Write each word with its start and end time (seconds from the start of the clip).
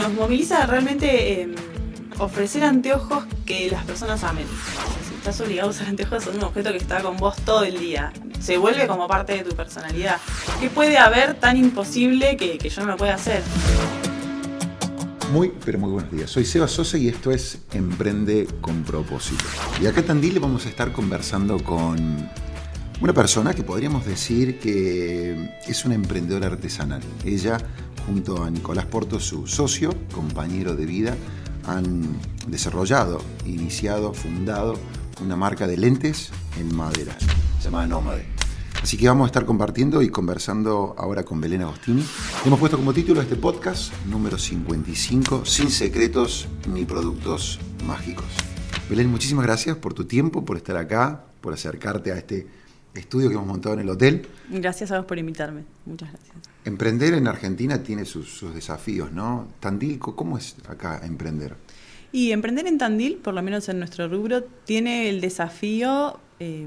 nos 0.00 0.14
moviliza 0.14 0.64
realmente 0.64 1.42
em, 1.42 1.54
ofrecer 2.18 2.64
anteojos 2.64 3.24
que 3.44 3.70
las 3.70 3.84
personas 3.84 4.24
amen. 4.24 4.46
si 5.06 5.14
estás 5.14 5.38
obligado 5.42 5.68
a 5.68 5.70
usar 5.72 5.88
anteojos, 5.88 6.24
son 6.24 6.36
un 6.36 6.44
objeto 6.44 6.70
que 6.72 6.78
está 6.78 7.02
con 7.02 7.18
vos 7.18 7.36
todo 7.44 7.64
el 7.64 7.78
día. 7.78 8.12
Se 8.40 8.56
vuelve 8.56 8.86
como 8.86 9.06
parte 9.06 9.34
de 9.34 9.44
tu 9.44 9.54
personalidad. 9.54 10.16
¿Qué 10.58 10.70
puede 10.70 10.96
haber 10.96 11.34
tan 11.34 11.58
imposible 11.58 12.38
que, 12.38 12.56
yo 12.58 12.80
no 12.82 12.92
lo 12.92 12.96
pueda 12.96 13.14
hacer? 13.14 13.42
Muy, 15.32 15.52
pero 15.64 15.78
muy 15.78 15.90
buenos 15.90 16.10
días. 16.10 16.30
Soy 16.30 16.46
Seba 16.46 16.66
Sosa 16.66 16.96
y 16.96 17.08
esto 17.08 17.30
es 17.30 17.58
Emprende 17.72 18.48
con 18.62 18.82
propósito. 18.84 19.44
Y 19.82 19.86
acá 19.86 20.00
en 20.00 20.06
Tandil 20.06 20.40
vamos 20.40 20.64
a 20.64 20.70
estar 20.70 20.92
conversando 20.92 21.62
con 21.62 22.30
una 23.02 23.12
persona 23.12 23.52
que 23.52 23.62
podríamos 23.62 24.06
decir 24.06 24.58
que 24.58 25.50
es 25.66 25.84
una 25.84 25.94
emprendedora 25.94 26.46
artesanal. 26.46 27.02
Ella, 27.24 27.58
junto 28.10 28.42
a 28.42 28.50
Nicolás 28.50 28.86
Porto, 28.86 29.20
su 29.20 29.46
socio, 29.46 29.94
compañero 30.12 30.74
de 30.74 30.84
vida, 30.84 31.16
han 31.64 32.02
desarrollado, 32.48 33.22
iniciado, 33.46 34.12
fundado 34.14 34.74
una 35.22 35.36
marca 35.36 35.68
de 35.68 35.76
lentes 35.76 36.32
en 36.58 36.74
madera. 36.74 37.16
Se 37.58 37.66
llama 37.66 37.86
Nómade. 37.86 38.26
Así 38.82 38.96
que 38.96 39.06
vamos 39.06 39.26
a 39.26 39.26
estar 39.26 39.46
compartiendo 39.46 40.02
y 40.02 40.08
conversando 40.08 40.96
ahora 40.98 41.22
con 41.22 41.40
Belén 41.40 41.62
Agostini. 41.62 42.04
Hemos 42.44 42.58
puesto 42.58 42.76
como 42.78 42.92
título 42.92 43.20
este 43.20 43.36
podcast 43.36 43.94
número 44.06 44.38
55, 44.38 45.46
Sin 45.46 45.70
secretos 45.70 46.48
ni 46.66 46.84
productos 46.84 47.60
mágicos. 47.86 48.26
Belén, 48.88 49.08
muchísimas 49.08 49.46
gracias 49.46 49.76
por 49.76 49.94
tu 49.94 50.06
tiempo, 50.06 50.44
por 50.44 50.56
estar 50.56 50.76
acá, 50.76 51.26
por 51.40 51.52
acercarte 51.52 52.10
a 52.10 52.16
este 52.16 52.48
estudio 52.94 53.28
que 53.28 53.34
hemos 53.34 53.46
montado 53.46 53.74
en 53.74 53.80
el 53.80 53.88
hotel. 53.88 54.26
Gracias 54.48 54.90
a 54.90 54.98
vos 54.98 55.06
por 55.06 55.18
invitarme. 55.18 55.64
Muchas 55.86 56.10
gracias. 56.12 56.36
Emprender 56.64 57.14
en 57.14 57.26
Argentina 57.26 57.82
tiene 57.82 58.04
sus, 58.04 58.44
desafíos, 58.54 59.12
¿no? 59.12 59.48
Tandil, 59.60 59.98
¿cómo 59.98 60.36
es 60.36 60.56
acá 60.68 61.00
emprender? 61.04 61.56
Y 62.12 62.32
emprender 62.32 62.66
en 62.66 62.76
Tandil, 62.76 63.16
por 63.16 63.34
lo 63.34 63.42
menos 63.42 63.68
en 63.68 63.78
nuestro 63.78 64.08
rubro, 64.08 64.42
tiene 64.64 65.08
el 65.08 65.20
desafío 65.20 66.18
eh, 66.40 66.66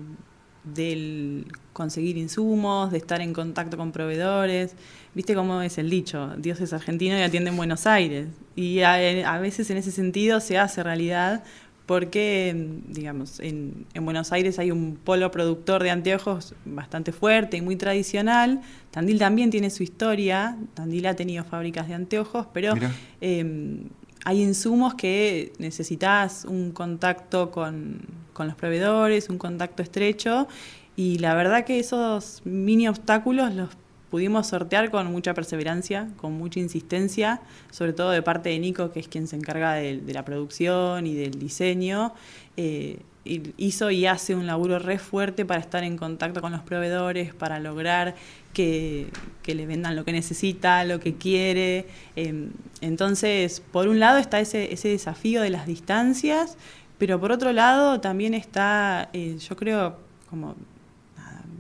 del 0.64 1.46
conseguir 1.74 2.18
insumos, 2.18 2.92
de 2.92 2.98
estar 2.98 3.20
en 3.22 3.34
contacto 3.34 3.76
con 3.76 3.92
proveedores. 3.92 4.76
Viste 5.14 5.36
cómo 5.36 5.62
es 5.62 5.78
el 5.78 5.90
dicho, 5.90 6.34
Dios 6.38 6.62
es 6.62 6.72
argentino 6.72 7.18
y 7.18 7.22
atiende 7.22 7.50
en 7.50 7.58
Buenos 7.58 7.86
Aires. 7.86 8.28
Y 8.56 8.82
a, 8.82 9.38
veces 9.40 9.70
en 9.70 9.78
ese 9.78 9.92
sentido 9.92 10.40
se 10.40 10.58
hace 10.58 10.82
realidad 10.82 11.44
porque, 11.86 12.56
digamos, 12.88 13.40
en, 13.40 13.86
Buenos 14.02 14.32
Aires 14.32 14.58
hay 14.60 14.72
un 14.72 14.96
polo 14.96 15.30
productor 15.32 15.84
de 15.84 15.92
anteojos 15.92 16.56
bastante 16.66 17.12
fuerte 17.12 17.58
y 17.58 17.62
muy 17.62 17.76
tradicional. 17.76 18.62
Tandil 18.92 19.20
también 19.20 19.50
tiene 19.50 19.70
su 19.70 19.84
historia, 19.84 20.58
Tandil 20.74 21.06
ha 21.08 21.16
tenido 21.16 21.44
fábricas 21.44 21.88
de 21.88 21.96
anteojos, 21.96 22.48
pero 22.54 22.74
em, 23.20 23.90
hay 24.24 24.42
insumos 24.42 24.94
que 24.96 25.52
necesitas 25.60 26.46
un 26.46 26.72
contacto 26.72 27.52
con, 27.52 28.02
con 28.32 28.48
los 28.48 28.56
proveedores, 28.56 29.30
un 29.30 29.38
contacto 29.38 29.84
estrecho. 29.84 30.48
Y 30.96 31.18
la 31.20 31.34
verdad 31.36 31.66
que 31.66 31.80
esos 31.80 32.42
mini 32.46 32.88
obstáculos 32.88 33.54
los 33.54 33.70
pudimos 34.14 34.46
sortear 34.46 34.92
con 34.92 35.12
mucha 35.12 35.34
perseverancia, 35.34 36.08
con 36.18 36.34
mucha 36.34 36.60
insistencia, 36.60 37.42
sobre 37.72 37.94
todo 37.94 38.12
de 38.12 38.22
parte 38.22 38.50
de 38.50 38.60
Nico, 38.60 38.92
que 38.92 39.00
es 39.00 39.08
quien 39.08 39.26
se 39.26 39.36
encarga 39.36 39.74
de, 39.74 40.04
la 40.14 40.24
producción 40.24 41.08
y 41.08 41.16
del 41.16 41.40
diseño. 41.40 42.14
Eh, 42.56 43.00
hizo 43.26 43.90
y 43.90 44.06
hace 44.06 44.36
un 44.36 44.46
laburo 44.46 44.78
re 44.78 45.00
fuerte 45.00 45.46
para 45.46 45.62
estar 45.62 45.84
en 45.84 45.98
contacto 45.98 46.42
con 46.42 46.52
los 46.52 46.62
proveedores, 46.62 47.34
para 47.34 47.58
lograr 47.58 48.14
que, 48.54 49.08
le 49.48 49.66
vendan 49.66 49.96
lo 49.96 50.06
que 50.06 50.12
necesita, 50.12 50.86
lo 50.86 51.00
que 51.00 51.16
quiere. 51.16 51.88
Em, 52.16 52.52
entonces, 52.82 53.64
por 53.72 53.88
un 53.88 54.00
lado 54.00 54.20
está 54.20 54.40
ese, 54.40 54.72
ese 54.72 54.90
desafío 54.90 55.42
de 55.42 55.50
las 55.50 55.66
distancias, 55.66 56.56
pero 57.00 57.20
por 57.20 57.32
otro 57.32 57.52
lado 57.52 58.00
también 58.00 58.36
está, 58.36 59.10
eh, 59.14 59.40
yo 59.40 59.56
creo, 59.56 59.98
como 60.30 60.56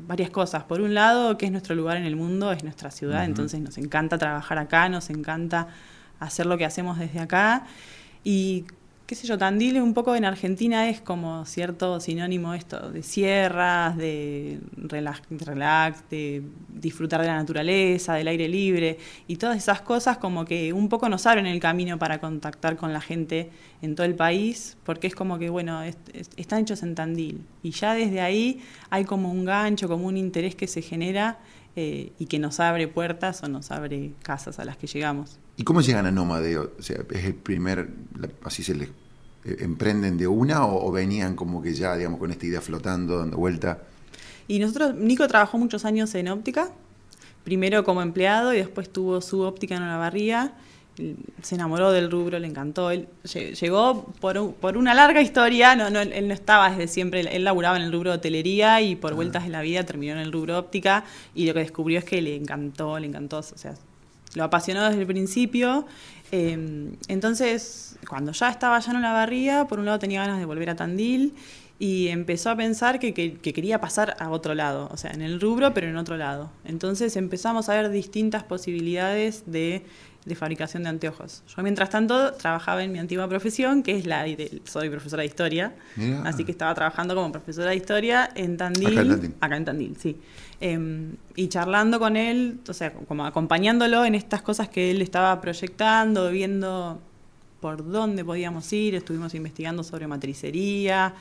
varias 0.07 0.29
cosas. 0.29 0.63
Por 0.63 0.81
un 0.81 0.93
lado, 0.93 1.37
que 1.37 1.45
es 1.45 1.51
nuestro 1.51 1.75
lugar 1.75 1.97
en 1.97 2.03
el 2.03 2.15
mundo, 2.15 2.51
es 2.51 2.63
nuestra 2.63 2.91
ciudad, 2.91 3.25
entonces 3.25 3.59
nos 3.61 3.77
encanta 3.77 4.17
trabajar 4.17 4.57
acá, 4.57 4.89
nos 4.89 5.09
encanta 5.09 5.67
hacer 6.19 6.45
lo 6.45 6.57
que 6.57 6.65
hacemos 6.65 6.99
desde 6.99 7.19
acá. 7.19 7.65
Y 8.23 8.65
qué 9.13 9.19
sé 9.19 9.27
yo, 9.27 9.37
Tandil 9.37 9.79
un 9.79 9.93
poco 9.93 10.15
en 10.15 10.25
Argentina 10.25 10.89
es 10.89 10.99
como 10.99 11.45
cierto 11.45 11.99
sinónimo 11.99 12.55
esto 12.55 12.89
de 12.89 13.03
sierras, 13.03 13.95
de 13.95 14.59
relax, 14.75 16.09
de 16.09 16.41
disfrutar 16.67 17.21
de 17.21 17.27
la 17.27 17.35
naturaleza, 17.35 18.15
del 18.15 18.27
aire 18.27 18.47
libre 18.47 18.97
y 19.27 19.35
todas 19.35 19.55
esas 19.55 19.81
cosas 19.81 20.17
como 20.17 20.45
que 20.45 20.73
un 20.73 20.89
poco 20.89 21.09
nos 21.09 21.27
abren 21.27 21.45
el 21.45 21.59
camino 21.59 21.99
para 21.99 22.19
contactar 22.19 22.75
con 22.75 22.91
la 22.91 23.01
gente 23.01 23.51
en 23.83 23.93
todo 23.93 24.07
el 24.07 24.15
país, 24.15 24.77
porque 24.83 25.05
es 25.05 25.13
como 25.13 25.37
que, 25.37 25.51
bueno, 25.51 25.83
están 26.35 26.61
hechos 26.61 26.81
en 26.81 26.95
Tandil 26.95 27.45
y 27.61 27.69
ya 27.69 27.93
desde 27.93 28.19
ahí 28.19 28.63
hay 28.89 29.05
como 29.05 29.31
un 29.31 29.45
gancho, 29.45 29.87
como 29.87 30.07
un 30.07 30.17
interés 30.17 30.55
que 30.55 30.65
se 30.65 30.81
genera 30.81 31.37
eh, 31.75 32.13
y 32.17 32.25
que 32.25 32.39
nos 32.39 32.59
abre 32.59 32.87
puertas 32.87 33.43
o 33.43 33.47
nos 33.47 33.69
abre 33.69 34.13
casas 34.23 34.57
a 34.57 34.65
las 34.65 34.75
que 34.75 34.87
llegamos. 34.87 35.37
¿Y 35.55 35.63
cómo 35.63 35.81
llegan 35.81 36.07
a 36.07 36.11
Nómade? 36.11 36.57
O 36.57 36.71
sea, 36.79 36.97
¿es 37.11 37.25
el 37.25 37.35
primer, 37.35 37.91
así 38.43 38.63
se 38.63 38.73
les 38.73 38.89
emprenden 39.45 40.17
de 40.17 40.27
una 40.27 40.65
o, 40.65 40.91
venían 40.91 41.35
como 41.35 41.61
que 41.61 41.73
ya, 41.73 41.95
digamos, 41.95 42.19
con 42.19 42.31
esta 42.31 42.45
idea 42.45 42.61
flotando, 42.61 43.19
dando 43.19 43.37
vuelta? 43.37 43.83
Y 44.47 44.59
nosotros, 44.59 44.95
Nico 44.95 45.27
trabajó 45.27 45.57
muchos 45.57 45.85
años 45.85 46.13
en 46.15 46.27
óptica, 46.27 46.69
primero 47.43 47.83
como 47.83 48.01
empleado 48.01 48.53
y 48.53 48.57
después 48.57 48.91
tuvo 48.91 49.21
su 49.21 49.41
óptica 49.41 49.75
en 49.75 49.81
barría 49.81 50.53
se 51.41 51.55
enamoró 51.55 51.91
del 51.91 52.11
rubro, 52.11 52.39
le 52.39 52.47
encantó. 52.47 52.91
Él 52.91 53.07
llegó 53.59 54.13
por, 54.19 54.53
por 54.55 54.77
una 54.77 54.93
larga 54.93 55.21
historia, 55.21 55.75
no, 55.75 55.89
no, 55.89 56.01
él 56.01 56.27
no 56.27 56.33
estaba 56.33 56.69
desde 56.69 56.87
siempre, 56.87 57.21
él 57.21 57.43
laburaba 57.43 57.77
en 57.77 57.83
el 57.83 57.91
rubro 57.91 58.11
de 58.11 58.17
hotelería 58.17 58.81
y 58.81 58.95
por 58.95 59.13
ah. 59.13 59.15
vueltas 59.15 59.43
de 59.43 59.49
la 59.49 59.61
vida 59.61 59.83
terminó 59.83 60.13
en 60.13 60.19
el 60.19 60.31
rubro 60.31 60.57
óptica 60.57 61.03
y 61.33 61.47
lo 61.47 61.53
que 61.53 61.61
descubrió 61.61 61.99
es 61.99 62.05
que 62.05 62.21
le 62.21 62.35
encantó, 62.35 62.99
le 62.99 63.07
encantó, 63.07 63.39
o 63.39 63.43
sea, 63.43 63.73
lo 64.35 64.43
apasionó 64.43 64.83
desde 64.85 65.01
el 65.01 65.07
principio. 65.07 65.85
Em, 66.31 66.95
entonces, 67.07 67.97
cuando 68.07 68.31
ya 68.31 68.49
estaba 68.49 68.79
ya 68.79 68.91
en 68.91 69.01
la 69.01 69.11
barría, 69.11 69.65
por 69.65 69.79
un 69.79 69.85
lado 69.85 69.99
tenía 69.99 70.21
ganas 70.21 70.39
de 70.39 70.45
volver 70.45 70.69
a 70.69 70.75
Tandil 70.75 71.33
y 71.79 72.07
empezó 72.07 72.49
a 72.49 72.55
pensar 72.55 72.99
que, 72.99 73.13
que, 73.13 73.53
quería 73.53 73.81
pasar 73.81 74.15
a 74.19 74.29
otro 74.29 74.55
lado, 74.55 74.89
o 74.91 74.97
sea, 74.97 75.11
en 75.11 75.21
el 75.21 75.41
rubro, 75.41 75.73
pero 75.73 75.87
en 75.87 75.97
otro 75.97 76.17
lado. 76.17 76.49
Entonces 76.65 77.15
empezamos 77.17 77.69
a 77.69 77.75
ver 77.75 77.89
distintas 77.89 78.43
posibilidades 78.43 79.43
de 79.47 79.83
de 80.25 80.35
fabricación 80.35 80.83
de 80.83 80.89
anteojos. 80.89 81.43
Yo 81.47 81.63
mientras 81.63 81.89
tanto 81.89 82.33
trabajaba 82.33 82.83
en 82.83 82.91
mi 82.91 82.99
antigua 82.99 83.27
profesión, 83.27 83.83
que 83.83 83.97
es 83.97 84.05
la 84.05 84.23
de, 84.23 84.61
soy 84.63 84.89
profesora 84.89 85.21
de 85.21 85.27
historia, 85.27 85.73
así 86.23 86.45
que 86.45 86.51
estaba 86.51 86.73
trabajando 86.73 87.15
como 87.15 87.31
profesora 87.31 87.71
de 87.71 87.75
historia 87.75 88.29
en 88.35 88.57
Tandil, 88.57 89.33
acá 89.41 89.57
en 89.57 89.65
Tandil, 89.65 89.97
sí, 89.97 90.17
em, 90.61 91.15
y 91.35 91.47
charlando 91.47 91.99
con 91.99 92.15
él, 92.15 92.59
o 92.67 92.73
sea, 92.73 92.93
como 92.93 93.25
acompañándolo 93.25 94.05
en 94.05 94.15
estas 94.15 94.41
cosas 94.41 94.69
que 94.69 94.91
él 94.91 95.01
estaba 95.01 95.39
proyectando, 95.41 96.29
viendo 96.29 97.01
por 97.59 97.89
dónde 97.89 98.25
podíamos 98.25 98.71
ir, 98.73 98.95
estuvimos 98.95 99.33
investigando 99.35 99.83
sobre 99.83 100.07
matricería, 100.07 101.13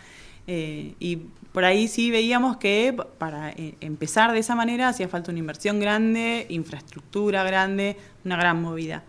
eh, 0.47 0.94
y 0.98 1.19
por 1.53 1.64
ahí 1.64 1.86
sí 1.86 2.10
veíamos 2.10 2.56
que 2.56 2.97
para 3.19 3.50
eh, 3.50 3.75
empezar 3.80 4.32
de 4.32 4.38
esa 4.38 4.54
manera 4.54 4.88
hacía 4.88 5.08
falta 5.08 5.30
una 5.30 5.38
inversión 5.38 5.80
grande, 5.80 6.47
infraestructura 6.48 7.44
grande, 7.44 7.97
una 8.25 8.36
gran 8.36 8.60
movida. 8.60 9.04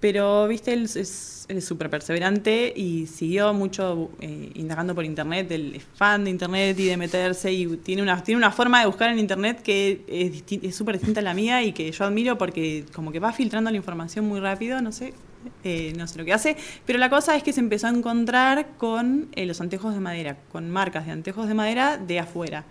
Pero, 0.00 0.48
viste, 0.48 0.72
él 0.72 0.86
es 0.86 1.46
súper 1.60 1.88
perseverante 1.88 2.72
y 2.74 3.06
siguió 3.06 3.54
mucho 3.54 4.10
eh, 4.20 4.50
indagando 4.54 4.96
por 4.96 5.04
internet, 5.04 5.48
él 5.52 5.74
es 5.76 5.84
fan 5.94 6.24
de 6.24 6.30
internet 6.30 6.76
y 6.80 6.86
de 6.86 6.96
meterse 6.96 7.52
y 7.52 7.76
tiene 7.76 8.02
una, 8.02 8.20
tiene 8.20 8.38
una 8.38 8.50
forma 8.50 8.80
de 8.80 8.86
buscar 8.86 9.10
en 9.10 9.20
internet 9.20 9.62
que 9.62 10.04
es 10.08 10.74
súper 10.74 10.96
distinta 10.96 11.20
a 11.20 11.22
la 11.22 11.34
mía 11.34 11.62
y 11.62 11.72
que 11.72 11.92
yo 11.92 12.04
admiro 12.04 12.36
porque 12.36 12.84
como 12.92 13.12
que 13.12 13.20
va 13.20 13.32
filtrando 13.32 13.70
la 13.70 13.76
información 13.76 14.26
muy 14.26 14.40
rápido, 14.40 14.80
no 14.82 14.90
sé, 14.90 15.14
eh, 15.64 15.92
no 15.96 16.06
sé 16.06 16.18
lo 16.18 16.24
que 16.24 16.32
hace, 16.32 16.56
pero 16.86 16.98
la 16.98 17.10
cosa 17.10 17.36
es 17.36 17.42
que 17.42 17.52
se 17.52 17.60
empezó 17.60 17.86
a 17.86 17.90
encontrar 17.90 18.68
con 18.76 19.28
eh, 19.34 19.46
los 19.46 19.60
anteojos 19.60 19.94
de 19.94 20.00
madera, 20.00 20.36
con 20.50 20.70
marcas 20.70 21.06
de 21.06 21.12
anteojos 21.12 21.48
de 21.48 21.54
madera 21.54 21.98
de 21.98 22.18
afuera. 22.18 22.64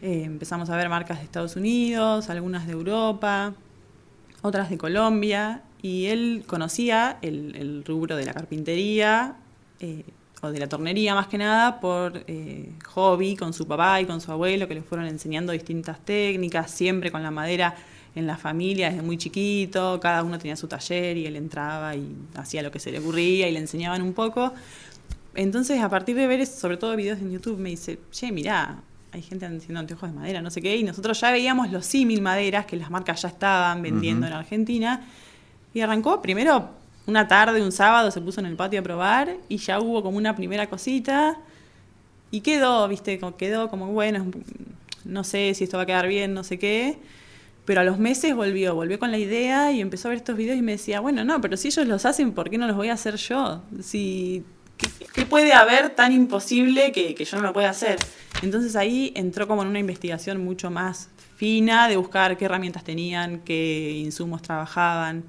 Eh, 0.00 0.22
empezamos 0.24 0.70
a 0.70 0.76
ver 0.76 0.88
marcas 0.88 1.18
de 1.18 1.24
Estados 1.24 1.56
Unidos, 1.56 2.30
algunas 2.30 2.66
de 2.66 2.72
Europa, 2.72 3.54
otras 4.42 4.70
de 4.70 4.78
Colombia, 4.78 5.62
y 5.82 6.06
él 6.06 6.44
conocía 6.46 7.18
el, 7.22 7.84
rubro 7.84 8.16
de 8.16 8.24
la 8.24 8.32
carpintería 8.32 9.36
o 10.42 10.50
de 10.50 10.58
la 10.58 10.68
tornería 10.68 11.14
más 11.14 11.28
que 11.28 11.38
nada 11.38 11.80
por 11.80 12.24
hobby 12.86 13.36
con 13.36 13.52
su 13.52 13.66
papá 13.66 14.00
y 14.00 14.04
con 14.04 14.20
su 14.20 14.32
abuelo 14.32 14.66
que 14.66 14.74
le 14.74 14.82
fueron 14.82 15.06
enseñando 15.06 15.52
distintas 15.52 16.04
técnicas, 16.04 16.70
siempre 16.70 17.12
con 17.12 17.22
la 17.22 17.30
madera 17.30 17.76
en 18.18 18.26
la 18.26 18.36
familia 18.36 18.90
desde 18.90 19.02
muy 19.02 19.16
chiquito, 19.16 19.98
cada 20.00 20.22
uno 20.22 20.38
tenía 20.38 20.56
su 20.56 20.68
taller 20.68 21.16
y 21.16 21.26
él 21.26 21.36
entraba 21.36 21.94
y 21.94 22.14
hacía 22.34 22.62
lo 22.62 22.70
que 22.70 22.78
se 22.78 22.90
le 22.90 22.98
ocurría 22.98 23.48
y 23.48 23.52
le 23.52 23.60
enseñaban 23.60 24.02
un 24.02 24.12
poco. 24.12 24.52
Entonces, 25.34 25.80
a 25.80 25.88
partir 25.88 26.16
de 26.16 26.26
ver, 26.26 26.46
sobre 26.46 26.76
todo 26.76 26.96
videos 26.96 27.20
en 27.20 27.30
YouTube, 27.30 27.58
me 27.58 27.70
dice, 27.70 27.98
che, 28.10 28.32
mirá, 28.32 28.82
hay 29.12 29.22
gente 29.22 29.46
haciendo 29.46 29.80
anteojos 29.80 30.10
de 30.10 30.16
madera, 30.16 30.42
no 30.42 30.50
sé 30.50 30.60
qué, 30.60 30.76
y 30.76 30.82
nosotros 30.82 31.20
ya 31.20 31.30
veíamos 31.30 31.70
los 31.70 31.86
símil 31.86 32.20
maderas 32.22 32.66
que 32.66 32.76
las 32.76 32.90
marcas 32.90 33.22
ya 33.22 33.28
estaban 33.28 33.82
vendiendo 33.82 34.26
en 34.26 34.32
Argentina. 34.32 35.06
Y 35.72 35.78
Y 35.78 35.82
arrancó 35.82 36.20
primero 36.20 36.70
una 37.06 37.28
tarde, 37.28 37.62
un 37.62 37.72
sábado, 37.72 38.10
se 38.10 38.20
puso 38.20 38.40
en 38.40 38.46
el 38.46 38.56
patio 38.56 38.80
a 38.80 38.82
probar 38.82 39.36
y 39.48 39.58
ya 39.58 39.80
hubo 39.80 40.02
como 40.02 40.18
una 40.18 40.34
primera 40.34 40.68
cosita 40.68 41.38
y 42.30 42.40
quedó, 42.40 42.86
viste, 42.88 43.18
quedó 43.38 43.70
como, 43.70 43.86
bueno, 43.86 44.26
no 45.04 45.24
sé 45.24 45.54
si 45.54 45.64
esto 45.64 45.76
va 45.76 45.84
a 45.84 45.86
quedar 45.86 46.08
bien, 46.08 46.34
no 46.34 46.44
sé 46.44 46.58
qué. 46.58 46.98
Pero 47.68 47.82
a 47.82 47.84
los 47.84 47.98
meses 47.98 48.34
volvió, 48.34 48.74
volvió 48.74 48.98
con 48.98 49.10
la 49.10 49.18
idea 49.18 49.72
y 49.72 49.82
empezó 49.82 50.08
a 50.08 50.12
ver 50.12 50.16
estos 50.16 50.38
videos 50.38 50.56
y 50.56 50.62
me 50.62 50.72
decía, 50.72 51.00
bueno, 51.00 51.22
no, 51.22 51.42
pero 51.42 51.54
si 51.58 51.68
ellos 51.68 51.86
los 51.86 52.06
hacen, 52.06 52.32
¿por 52.32 52.48
qué 52.48 52.56
no 52.56 52.66
los 52.66 52.74
voy 52.74 52.88
a 52.88 52.94
hacer 52.94 53.16
yo? 53.16 53.62
Si, 53.82 54.42
¿qué, 55.12 55.26
puede 55.26 55.52
haber 55.52 55.90
tan 55.90 56.12
imposible 56.12 56.92
que, 56.92 57.14
que 57.14 57.26
yo 57.26 57.36
no 57.36 57.42
lo 57.42 57.52
pueda 57.52 57.68
hacer? 57.68 57.98
Entonces 58.40 58.74
ahí 58.74 59.12
entró 59.14 59.46
como 59.46 59.60
en 59.60 59.68
una 59.68 59.80
investigación 59.80 60.42
mucho 60.42 60.70
más 60.70 61.10
fina 61.36 61.88
de 61.88 61.98
buscar 61.98 62.38
qué 62.38 62.46
herramientas 62.46 62.84
tenían, 62.84 63.40
qué 63.40 63.92
insumos 63.98 64.40
trabajaban. 64.40 65.24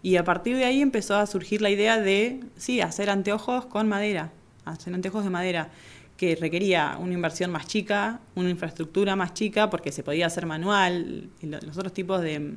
Y 0.00 0.14
a 0.14 0.22
partir 0.22 0.56
de 0.58 0.66
ahí 0.66 0.82
empezó 0.82 1.16
a 1.16 1.26
surgir 1.26 1.60
la 1.60 1.70
idea 1.70 2.00
de, 2.00 2.38
sí, 2.56 2.80
hacer 2.80 3.10
anteojos 3.10 3.66
con 3.66 3.88
madera, 3.88 4.30
hacer 4.64 4.94
anteojos 4.94 5.24
de 5.24 5.30
madera, 5.30 5.70
que 6.20 6.36
requería 6.36 6.98
una 7.00 7.14
inversión 7.14 7.50
más 7.50 7.66
chica, 7.66 8.20
una 8.34 8.50
infraestructura 8.50 9.16
más 9.16 9.32
chica, 9.32 9.70
porque 9.70 9.90
se 9.90 10.02
podía 10.02 10.26
hacer 10.26 10.44
manual. 10.44 11.30
Los 11.40 11.78
otros 11.78 11.94
tipos 11.94 12.20
de, 12.20 12.56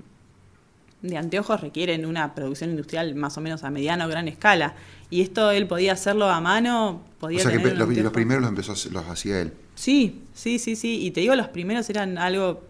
de 1.01 1.17
anteojos 1.17 1.61
requieren 1.61 2.05
una 2.05 2.35
producción 2.35 2.71
industrial 2.71 3.15
más 3.15 3.37
o 3.37 3.41
menos 3.41 3.63
a 3.63 3.69
mediana 3.69 4.05
o 4.05 4.09
gran 4.09 4.27
escala. 4.27 4.75
Y 5.09 5.21
esto 5.21 5.49
él 5.51 5.65
podía 5.65 5.93
hacerlo 5.93 6.29
a 6.29 6.41
mano, 6.41 7.03
podía 7.21 7.39
O 7.39 7.41
sea 7.43 7.57
que 7.57 7.73
los, 7.73 8.11
primeros 8.11 8.41
los 8.41 8.49
empezó 8.49 8.89
los 8.89 9.07
hacía 9.07 9.39
él. 9.39 9.53
Sí, 9.75 10.23
sí, 10.33 10.59
sí, 10.59 10.75
sí. 10.75 11.01
Y 11.01 11.11
te 11.11 11.21
digo, 11.21 11.33
los 11.33 11.47
primeros 11.47 11.89
eran 11.89 12.17
algo 12.17 12.65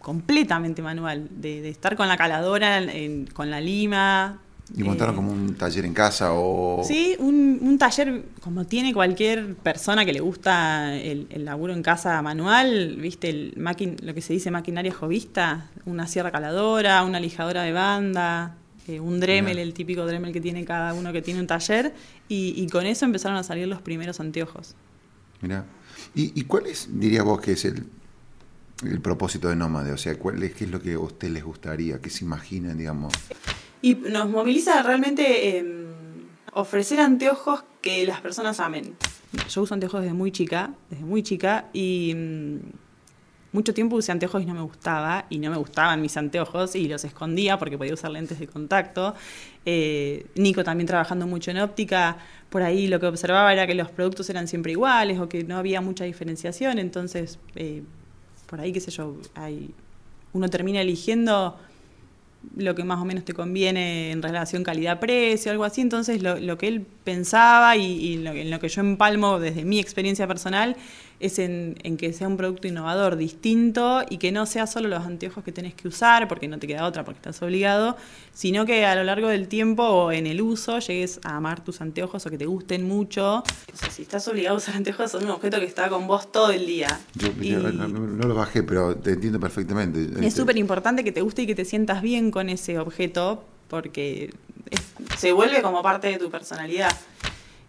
completamente 0.00 0.82
manual, 0.82 1.28
de, 1.30 1.66
estar 1.70 1.96
con 1.96 2.08
la 2.08 2.18
caladora, 2.18 2.82
con 3.32 3.50
la 3.50 3.58
lima. 3.58 4.38
¿Y 4.74 4.82
montaron 4.82 5.14
eh, 5.14 5.16
como 5.16 5.32
un 5.32 5.54
taller 5.54 5.84
en 5.84 5.92
casa 5.92 6.32
o...? 6.32 6.82
Sí, 6.84 7.16
un, 7.18 7.76
taller 7.78 8.24
como 8.40 8.64
tiene 8.64 8.94
cualquier 8.94 9.56
persona 9.56 10.04
que 10.04 10.12
le 10.12 10.20
gusta 10.20 10.96
el, 10.96 11.28
laburo 11.44 11.74
en 11.74 11.82
casa 11.82 12.20
manual, 12.22 12.96
viste, 12.96 13.28
el 13.28 13.54
lo 14.02 14.14
que 14.14 14.22
se 14.22 14.32
dice 14.32 14.50
maquinaria 14.50 14.92
jovista, 14.92 15.70
una 15.84 16.06
sierra 16.06 16.30
caladora, 16.30 17.02
una 17.04 17.20
lijadora 17.20 17.62
de 17.62 17.72
banda, 17.72 18.56
eh, 18.88 19.00
un 19.00 19.20
Dremel, 19.20 19.58
el 19.58 19.74
típico 19.74 20.06
Dremel 20.06 20.32
que 20.32 20.40
tiene 20.40 20.64
cada 20.64 20.94
uno 20.94 21.12
que 21.12 21.20
tiene 21.20 21.40
un 21.40 21.46
taller, 21.46 21.92
y, 22.28 22.66
con 22.68 22.86
eso 22.86 23.04
empezaron 23.04 23.36
a 23.36 23.42
salir 23.42 23.68
los 23.68 23.82
primeros 23.82 24.18
anteojos. 24.18 24.74
Mira, 25.42 25.64
¿Y, 26.14 26.38
¿y 26.40 26.44
cuál 26.44 26.66
es, 26.66 26.88
diría 26.90 27.22
vos, 27.22 27.40
que 27.40 27.52
es 27.52 27.64
el, 27.66 27.84
el 28.82 29.00
propósito 29.00 29.48
de 29.48 29.56
Nómade? 29.56 29.92
O 29.92 29.98
sea, 29.98 30.18
¿cuál 30.18 30.42
es, 30.42 30.54
¿qué 30.54 30.64
es 30.64 30.70
lo 30.70 30.80
que 30.80 30.94
a 30.94 30.98
usted 30.98 31.28
les 31.28 31.44
gustaría? 31.44 32.00
¿Qué 32.00 32.08
se 32.08 32.24
imaginan, 32.24 32.78
digamos? 32.78 33.12
Y 33.84 33.96
nos 33.96 34.30
moviliza 34.30 34.82
realmente 34.82 35.58
em, 35.58 35.84
ofrecer 36.54 37.00
anteojos 37.00 37.64
que 37.82 38.06
las 38.06 38.22
personas 38.22 38.58
amen. 38.58 38.96
Yo 39.50 39.60
uso 39.60 39.74
anteojos 39.74 40.00
desde 40.00 40.14
muy 40.14 40.32
chica, 40.32 40.70
desde 40.88 41.04
muy 41.04 41.22
chica, 41.22 41.66
y 41.74 42.12
em, 42.12 42.60
mucho 43.52 43.74
tiempo 43.74 43.96
usé 43.96 44.10
anteojos 44.10 44.42
y 44.42 44.46
no 44.46 44.54
me 44.54 44.62
gustaba, 44.62 45.26
y 45.28 45.38
no 45.38 45.50
me 45.50 45.58
gustaban 45.58 46.00
mis 46.00 46.16
anteojos, 46.16 46.76
y 46.76 46.88
los 46.88 47.04
escondía 47.04 47.58
porque 47.58 47.76
podía 47.76 47.92
usar 47.92 48.10
lentes 48.10 48.38
de 48.38 48.46
contacto. 48.46 49.14
Eh, 49.66 50.28
Nico 50.34 50.64
también 50.64 50.86
trabajando 50.86 51.26
mucho 51.26 51.50
en 51.50 51.58
óptica, 51.58 52.16
por 52.48 52.62
ahí 52.62 52.86
lo 52.86 52.98
que 53.00 53.06
observaba 53.06 53.52
era 53.52 53.66
que 53.66 53.74
los 53.74 53.90
productos 53.90 54.30
eran 54.30 54.48
siempre 54.48 54.72
iguales 54.72 55.18
o 55.18 55.28
que 55.28 55.44
no 55.44 55.58
había 55.58 55.82
mucha 55.82 56.04
diferenciación, 56.04 56.78
entonces... 56.78 57.38
Eh, 57.54 57.82
por 58.46 58.60
ahí, 58.60 58.72
qué 58.72 58.80
sé 58.80 58.90
yo, 58.90 59.16
hay, 59.34 59.74
uno 60.32 60.48
termina 60.48 60.80
eligiendo 60.80 61.58
lo 62.56 62.74
que 62.74 62.84
más 62.84 63.00
o 63.00 63.04
menos 63.04 63.24
te 63.24 63.32
conviene 63.32 64.10
en 64.10 64.22
relación 64.22 64.62
calidad-precio, 64.62 65.52
algo 65.52 65.64
así. 65.64 65.80
Entonces, 65.80 66.22
lo, 66.22 66.38
lo 66.38 66.58
que 66.58 66.68
él 66.68 66.86
pensaba 67.04 67.76
y, 67.76 68.16
lo, 68.18 68.32
en 68.32 68.50
lo 68.50 68.60
que 68.60 68.68
yo 68.68 68.80
empalmo 68.80 69.38
desde 69.38 69.64
mi 69.64 69.78
experiencia 69.78 70.26
personal 70.26 70.76
es 71.20 71.38
en, 71.38 71.76
que 71.98 72.12
sea 72.12 72.28
un 72.28 72.36
producto 72.36 72.68
innovador, 72.68 73.16
distinto 73.16 74.02
y 74.08 74.18
que 74.18 74.32
no 74.32 74.46
sea 74.46 74.66
solo 74.66 74.88
los 74.88 75.04
anteojos 75.04 75.44
que 75.44 75.52
tenés 75.52 75.74
que 75.74 75.88
usar, 75.88 76.28
porque 76.28 76.48
no 76.48 76.58
te 76.58 76.66
queda 76.66 76.84
otra, 76.86 77.04
porque 77.04 77.18
estás 77.18 77.40
obligado, 77.42 77.96
sino 78.32 78.66
que 78.66 78.84
a 78.84 78.94
lo 78.94 79.04
largo 79.04 79.28
del 79.28 79.48
tiempo 79.48 79.84
o 79.84 80.12
en 80.12 80.26
el 80.26 80.42
uso 80.42 80.78
llegues 80.80 81.20
a 81.24 81.36
amar 81.36 81.62
tus 81.62 81.80
anteojos 81.80 82.26
o 82.26 82.30
que 82.30 82.38
te 82.38 82.46
gusten 82.46 82.86
mucho. 82.86 83.42
si 83.90 84.02
estás 84.02 84.26
obligado 84.28 84.56
a 84.56 84.58
usar 84.58 84.76
anteojos, 84.76 85.10
son 85.10 85.24
un 85.24 85.30
objeto 85.30 85.58
que 85.60 85.66
está 85.66 85.88
con 85.88 86.06
vos 86.06 86.30
todo 86.30 86.50
el 86.50 86.66
día. 86.66 87.00
Yo, 87.14 87.30
no, 87.58 87.88
lo 88.26 88.34
bajé, 88.34 88.62
pero 88.62 88.96
te 88.96 89.12
entiendo 89.12 89.40
perfectamente. 89.40 90.02
Es 90.02 90.10
este, 90.10 90.30
súper 90.30 90.56
importante 90.56 91.04
que 91.04 91.12
te 91.12 91.20
guste 91.20 91.42
y 91.42 91.46
que 91.46 91.54
te 91.54 91.64
sientas 91.64 92.02
bien 92.02 92.30
con 92.30 92.48
ese 92.48 92.78
objeto, 92.78 93.44
porque 93.68 94.32
se 95.16 95.32
vuelve 95.32 95.62
como 95.62 95.82
parte 95.82 96.08
de 96.08 96.18
tu 96.18 96.30
personalidad. 96.30 96.94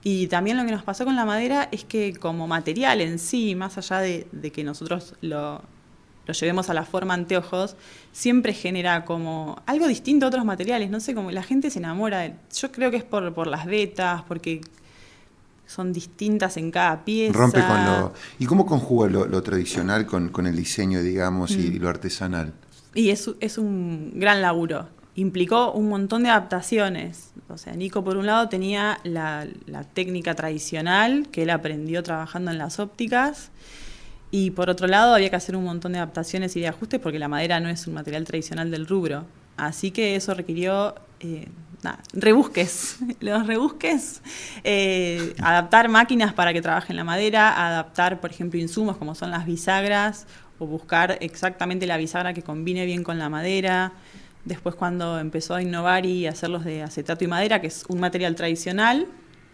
Y 0.07 0.27
también 0.27 0.55
lo 0.55 0.63
que 0.67 0.71
nos 0.71 0.83
pasó 0.83 1.03
con 1.03 1.15
la 1.15 1.25
madera 1.25 1.67
es 1.71 1.83
que 1.83 2.13
como 2.13 2.45
material 2.45 3.01
en 3.01 3.17
sí, 3.17 3.55
más 3.55 3.79
allá 3.79 4.01
de, 4.01 4.51
que 4.53 4.63
nosotros 4.63 5.15
lo, 5.21 5.63
llevemos 6.27 6.69
a 6.69 6.75
la 6.75 6.85
forma 6.85 7.15
anteojos, 7.15 7.75
siempre 8.11 8.53
genera 8.53 9.03
como 9.03 9.63
algo 9.65 9.87
distinto 9.87 10.27
a 10.27 10.29
otros 10.29 10.45
materiales. 10.45 10.91
No 10.91 10.99
sé, 10.99 11.15
como 11.15 11.31
la 11.31 11.41
gente 11.41 11.71
se 11.71 11.79
enamora. 11.79 12.19
De, 12.19 12.35
yo 12.55 12.71
creo 12.71 12.91
que 12.91 12.97
es 12.97 13.03
por, 13.03 13.33
por 13.33 13.47
las 13.47 13.65
vetas, 13.65 14.21
porque 14.27 14.61
son 15.65 15.91
distintas 15.91 16.57
en 16.57 16.69
cada 16.69 17.03
pieza. 17.03 17.35
Rompe 17.35 17.65
con 17.65 17.85
lo... 17.85 18.13
¿Y 18.37 18.45
cómo 18.45 18.67
conjuga 18.67 19.09
lo, 19.09 19.41
tradicional 19.41 20.05
con, 20.05 20.45
el 20.45 20.55
diseño, 20.55 21.01
digamos, 21.01 21.49
y, 21.49 21.65
y, 21.65 21.79
mm. 21.79 21.81
lo 21.81 21.89
artesanal? 21.89 22.53
Y 22.93 23.09
es, 23.09 23.31
es 23.39 23.57
un 23.57 24.11
gran 24.13 24.43
laburo 24.43 24.87
implicó 25.15 25.71
un 25.71 25.89
montón 25.89 26.23
de 26.23 26.29
adaptaciones. 26.29 27.31
O 27.49 27.57
sea, 27.57 27.73
Nico 27.73 28.03
por 28.03 28.17
un 28.17 28.25
lado 28.25 28.49
tenía 28.49 28.99
la, 29.03 29.47
técnica 29.93 30.35
tradicional 30.35 31.27
que 31.31 31.43
él 31.43 31.49
aprendió 31.49 32.03
trabajando 32.03 32.51
en 32.51 32.57
las 32.57 32.79
ópticas 32.79 33.51
y 34.29 34.51
por 34.51 34.69
otro 34.69 34.87
lado 34.87 35.15
había 35.15 35.29
que 35.29 35.37
hacer 35.37 35.55
un 35.55 35.63
montón 35.63 35.93
de 35.93 35.99
adaptaciones 35.99 36.55
y 36.57 36.59
de 36.59 36.67
ajustes 36.67 36.99
porque 36.99 37.19
la 37.19 37.29
madera 37.29 37.59
no 37.59 37.69
es 37.69 37.87
un 37.87 37.93
material 37.93 38.25
tradicional 38.25 38.71
del 38.71 38.85
rubro. 38.85 39.25
Así 39.55 39.91
que 39.91 40.17
eso 40.17 40.33
requirió 40.33 40.95
eh, 41.21 41.47
rebusques, 42.13 42.97
los 43.21 43.47
rebusques, 43.47 44.21
eh, 44.65 45.33
adaptar 45.41 45.87
máquinas 45.87 46.33
para 46.33 46.51
que 46.51 46.61
trabajen 46.61 46.97
la 46.97 47.05
madera, 47.05 47.67
adaptar, 47.67 48.19
por 48.19 48.31
ejemplo, 48.31 48.59
insumos 48.59 48.97
como 48.97 49.15
son 49.15 49.31
las 49.31 49.45
bisagras 49.45 50.27
o 50.59 50.65
buscar 50.65 51.17
exactamente 51.21 51.85
la 51.85 51.95
bisagra 51.95 52.33
que 52.33 52.41
combine 52.41 52.85
bien 52.85 53.03
con 53.03 53.17
la 53.17 53.29
madera. 53.29 53.93
Después 54.45 54.75
cuando 54.75 55.19
empezó 55.19 55.55
a 55.55 55.61
innovar 55.61 56.05
y 56.05 56.27
hacerlos 56.27 56.63
de 56.63 56.83
acetato 56.83 57.23
y 57.23 57.27
madera, 57.27 57.61
que 57.61 57.67
es 57.67 57.83
un 57.89 57.99
material 57.99 58.35
tradicional, 58.35 59.07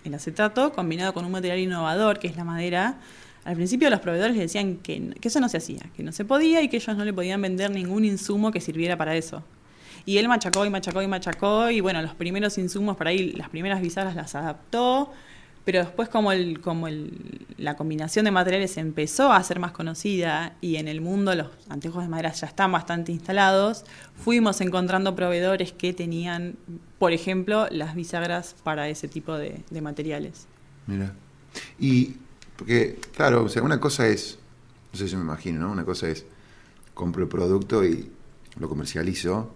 el 0.03 0.13
acetato, 0.13 0.73
combinado 0.73 1.13
con 1.13 1.23
un 1.23 1.31
material 1.31 1.59
innovador, 1.59 2.19
que 2.19 2.27
es 2.27 2.35
la 2.35 2.43
madera, 2.43 2.99
al 3.45 3.55
principio 3.55 3.89
los 3.89 4.01
proveedores 4.01 4.35
le 4.35 4.43
decían 4.43 4.77
que, 4.77 5.15
eso 5.21 5.39
no 5.39 5.49
se 5.49 5.57
hacía, 5.57 5.81
que 5.95 6.03
no 6.03 6.11
se 6.11 6.25
podía 6.25 6.61
y 6.61 6.67
que 6.67 6.77
ellos 6.77 6.95
no 6.95 7.05
le 7.05 7.13
podían 7.13 7.41
vender 7.41 7.71
ningún 7.71 8.05
insumo 8.05 8.51
que 8.51 8.59
sirviera 8.59 8.97
para 8.97 9.15
eso. 9.15 9.43
Y 10.05 10.17
él 10.17 10.27
machacó 10.27 10.65
y 10.65 10.69
machacó 10.69 11.01
y 11.01 11.07
machacó 11.07 11.69
y 11.69 11.79
bueno, 11.79 12.01
los 12.01 12.13
primeros 12.13 12.57
insumos 12.57 12.97
por 12.97 13.07
ahí, 13.07 13.31
las 13.31 13.49
primeras 13.49 13.81
bisagras 13.81 14.15
las 14.15 14.35
adaptó, 14.35 15.11
pero 15.63 15.79
después 15.79 16.09
como, 16.09 16.31
el, 16.31 16.59
como 16.59 16.87
el, 16.87 17.45
la 17.57 17.75
combinación 17.75 18.25
de 18.25 18.31
materiales 18.31 18.77
empezó 18.77 19.31
a 19.31 19.41
ser 19.43 19.59
más 19.59 19.71
conocida 19.71 20.55
y 20.59 20.77
en 20.77 20.87
el 20.87 21.01
mundo 21.01 21.35
los 21.35 21.47
anteojos 21.69 22.03
de 22.03 22.09
madera 22.09 22.31
ya 22.31 22.47
están 22.47 22.71
bastante 22.71 23.11
instalados, 23.11 23.85
fuimos 24.15 24.61
encontrando 24.61 25.15
proveedores 25.15 25.71
que 25.71 25.93
tenían, 25.93 26.55
por 26.97 27.11
ejemplo, 27.13 27.67
las 27.69 27.95
bisagras 27.95 28.55
para 28.63 28.89
ese 28.89 29.07
tipo 29.07 29.37
de, 29.37 29.63
materiales. 29.81 30.47
Mira. 30.87 31.13
Y, 31.79 32.15
porque, 32.55 32.99
claro, 33.15 33.43
o 33.43 33.49
sea, 33.49 33.61
una 33.61 33.79
cosa 33.79 34.07
es, 34.07 34.39
no 34.93 34.97
sé 34.99 35.07
si 35.07 35.15
me 35.15 35.21
imagino, 35.21 35.61
¿no? 35.61 35.71
Una 35.71 35.85
cosa 35.85 36.09
es, 36.09 36.25
compro 36.93 37.23
el 37.23 37.29
producto 37.29 37.85
y 37.85 38.11
lo 38.59 38.69
comercializo. 38.69 39.55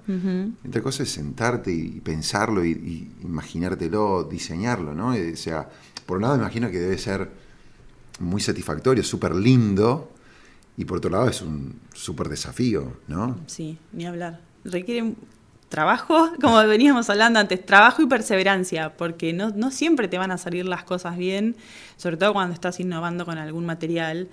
Otra 0.67 0.81
cosa 0.81 1.03
es 1.03 1.09
sentarte 1.09 1.71
y 1.71 1.99
pensarlo 2.01 2.63
y, 2.63 2.71
y, 2.71 3.11
imaginártelo, 3.23 4.23
diseñarlo, 4.23 4.93
¿no? 4.93 5.09
O 5.09 5.35
sea, 5.35 5.67
por 6.05 6.17
un 6.17 6.23
lado 6.23 6.35
imagino 6.37 6.69
que 6.69 6.79
debe 6.79 6.97
ser 6.97 7.29
muy 8.19 8.41
satisfactorio, 8.41 9.03
súper 9.03 9.35
lindo, 9.35 10.11
y 10.77 10.85
por 10.85 10.97
otro 10.97 11.09
lado 11.09 11.29
es 11.29 11.41
un 11.41 11.79
súper 11.93 12.29
desafío, 12.29 12.97
¿no? 13.07 13.37
Sí, 13.47 13.77
ni 13.93 14.05
hablar. 14.05 14.41
Requiere 14.63 15.13
trabajo, 15.69 16.31
como 16.41 16.57
veníamos 16.67 17.09
hablando 17.09 17.39
antes, 17.39 17.65
trabajo 17.65 18.01
y 18.01 18.07
perseverancia, 18.07 18.95
porque 18.95 19.33
no, 19.33 19.49
no 19.49 19.71
siempre 19.71 20.07
te 20.07 20.17
van 20.17 20.31
a 20.31 20.37
salir 20.37 20.65
las 20.65 20.83
cosas 20.83 21.17
bien, 21.17 21.55
sobre 21.97 22.17
todo 22.17 22.33
cuando 22.33 22.53
estás 22.53 22.79
innovando 22.79 23.25
con 23.25 23.37
algún 23.37 23.65
material. 23.65 24.29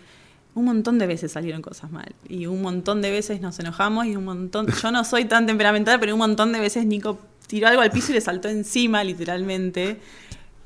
Un 0.54 0.66
montón 0.66 0.98
de 0.98 1.06
veces 1.06 1.32
salieron 1.32 1.62
cosas 1.62 1.90
mal 1.90 2.14
y 2.28 2.46
un 2.46 2.60
montón 2.62 3.00
de 3.00 3.10
veces 3.10 3.40
nos 3.40 3.58
enojamos 3.58 4.06
y 4.06 4.16
un 4.16 4.24
montón, 4.24 4.66
yo 4.82 4.90
no 4.92 5.04
soy 5.04 5.24
tan 5.24 5.46
temperamental, 5.46 5.98
pero 5.98 6.12
un 6.14 6.18
montón 6.18 6.52
de 6.52 6.60
veces 6.60 6.84
Nico 6.86 7.18
tiró 7.46 7.68
algo 7.68 7.80
al 7.82 7.90
piso 7.90 8.12
y 8.12 8.14
le 8.16 8.20
saltó 8.20 8.48
encima 8.48 9.02
literalmente. 9.04 9.98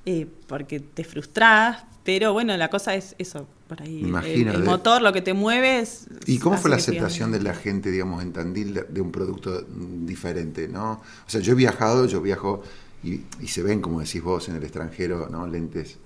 Eh, 0.04 0.26
porque 0.46 0.78
te 0.80 1.02
frustras, 1.04 1.84
Pero 2.04 2.32
bueno, 2.32 2.56
la 2.56 2.68
cosa 2.70 2.94
es 2.94 3.16
eso, 3.18 3.48
por 3.66 3.82
ahí. 3.82 3.98
El- 4.02 4.06
imagino, 4.08 4.52
el, 4.52 4.60
de- 4.60 4.64
motor, 4.64 5.02
lo 5.02 5.12
que 5.12 5.20
te 5.22 5.34
mueve 5.34 5.80
es... 5.80 6.06
¿Y 6.26 6.38
cómo 6.38 6.56
fue 6.56 6.70
la 6.70 6.76
aceptación 6.76 7.32
de 7.32 7.40
la 7.42 7.54
gente, 7.54 7.90
digamos, 7.90 8.22
en 8.22 8.32
Tandil 8.32 8.84
de, 8.88 9.00
un 9.00 9.10
producto 9.10 9.66
mm, 9.68 10.06
diferente, 10.06 10.68
¿no? 10.68 10.92
O 10.92 11.28
sea, 11.30 11.40
yo 11.40 11.52
he 11.52 11.56
viajado, 11.56 12.06
yo 12.06 12.20
viajo 12.20 12.62
y, 13.02 13.22
y 13.40 13.48
se 13.48 13.62
ven, 13.64 13.80
como 13.80 13.98
decís 14.00 14.22
vos, 14.22 14.48
en 14.48 14.54
el 14.56 14.62
extranjero, 14.62 15.28
¿no? 15.28 15.46
Lentes 15.48 15.98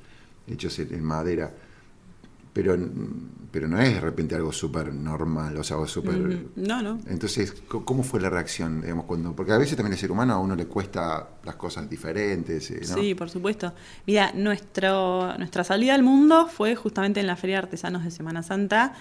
hechos 0.49 0.79
en, 0.79 0.95
en 0.95 1.05
madera. 1.05 1.53
Pero, 2.53 2.77
pero 3.53 3.69
no 3.69 3.81
es 3.81 3.95
de 3.95 4.01
repente 4.01 4.35
algo 4.35 4.53
súper 4.53 4.93
normal, 4.93 5.57
o 5.57 5.63
sea, 5.63 5.77
algo 5.77 5.87
súper... 5.87 6.47
No, 6.57 6.83
no. 6.83 6.99
Entonces, 7.07 7.55
¿cómo 7.69 8.03
fue 8.03 8.21
la 8.21 8.29
reacción, 8.29 8.81
digamos, 8.81 9.05
cuando...? 9.05 9.37
Porque 9.37 9.53
a 9.53 9.59
veces 9.59 9.77
también 9.77 9.93
el 9.93 9.99
ser 9.99 10.11
humano 10.11 10.35
a 10.35 10.39
uno 10.39 10.57
le 10.57 10.67
cuesta 10.67 11.29
las 11.45 11.55
cosas 11.55 11.89
diferentes, 11.89 12.71
eh, 12.73 12.81
¿no? 12.89 12.95
Sí, 12.95 13.15
por 13.15 13.31
supuesto. 13.31 13.73
Mira, 14.07 14.33
nuestro, 14.35 15.37
nuestra 15.39 15.63
salida 15.63 15.95
al 15.95 16.03
mundo 16.03 16.49
fue 16.49 16.75
justamente 16.75 17.21
en 17.21 17.29
la 17.29 17.37
Feria 17.37 17.57
de 17.57 17.63
Artesanos 17.65 18.03
de 18.03 18.11
Semana 18.11 18.43
Santa, 18.43 18.95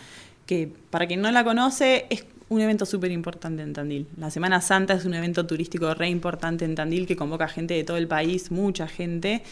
que 0.45 0.71
para 0.89 1.07
quien 1.07 1.21
no 1.21 1.31
la 1.31 1.43
conoce 1.43 2.05
es 2.09 2.25
un 2.49 2.61
evento 2.61 2.85
súper 2.85 3.11
importante 3.11 3.61
en 3.61 3.73
Tandil. 3.73 4.07
La 4.17 4.31
Semana 4.31 4.59
Santa 4.61 4.95
es 4.95 5.05
un 5.05 5.13
evento 5.13 5.45
turístico 5.45 5.93
re 5.93 6.09
importante 6.09 6.65
en 6.65 6.75
Tandil 6.75 7.05
que 7.05 7.15
convoca 7.15 7.47
gente 7.47 7.75
de 7.75 7.83
todo 7.83 7.97
el 7.97 8.07
país, 8.07 8.51
mucha 8.51 8.87
gente, 8.87 9.43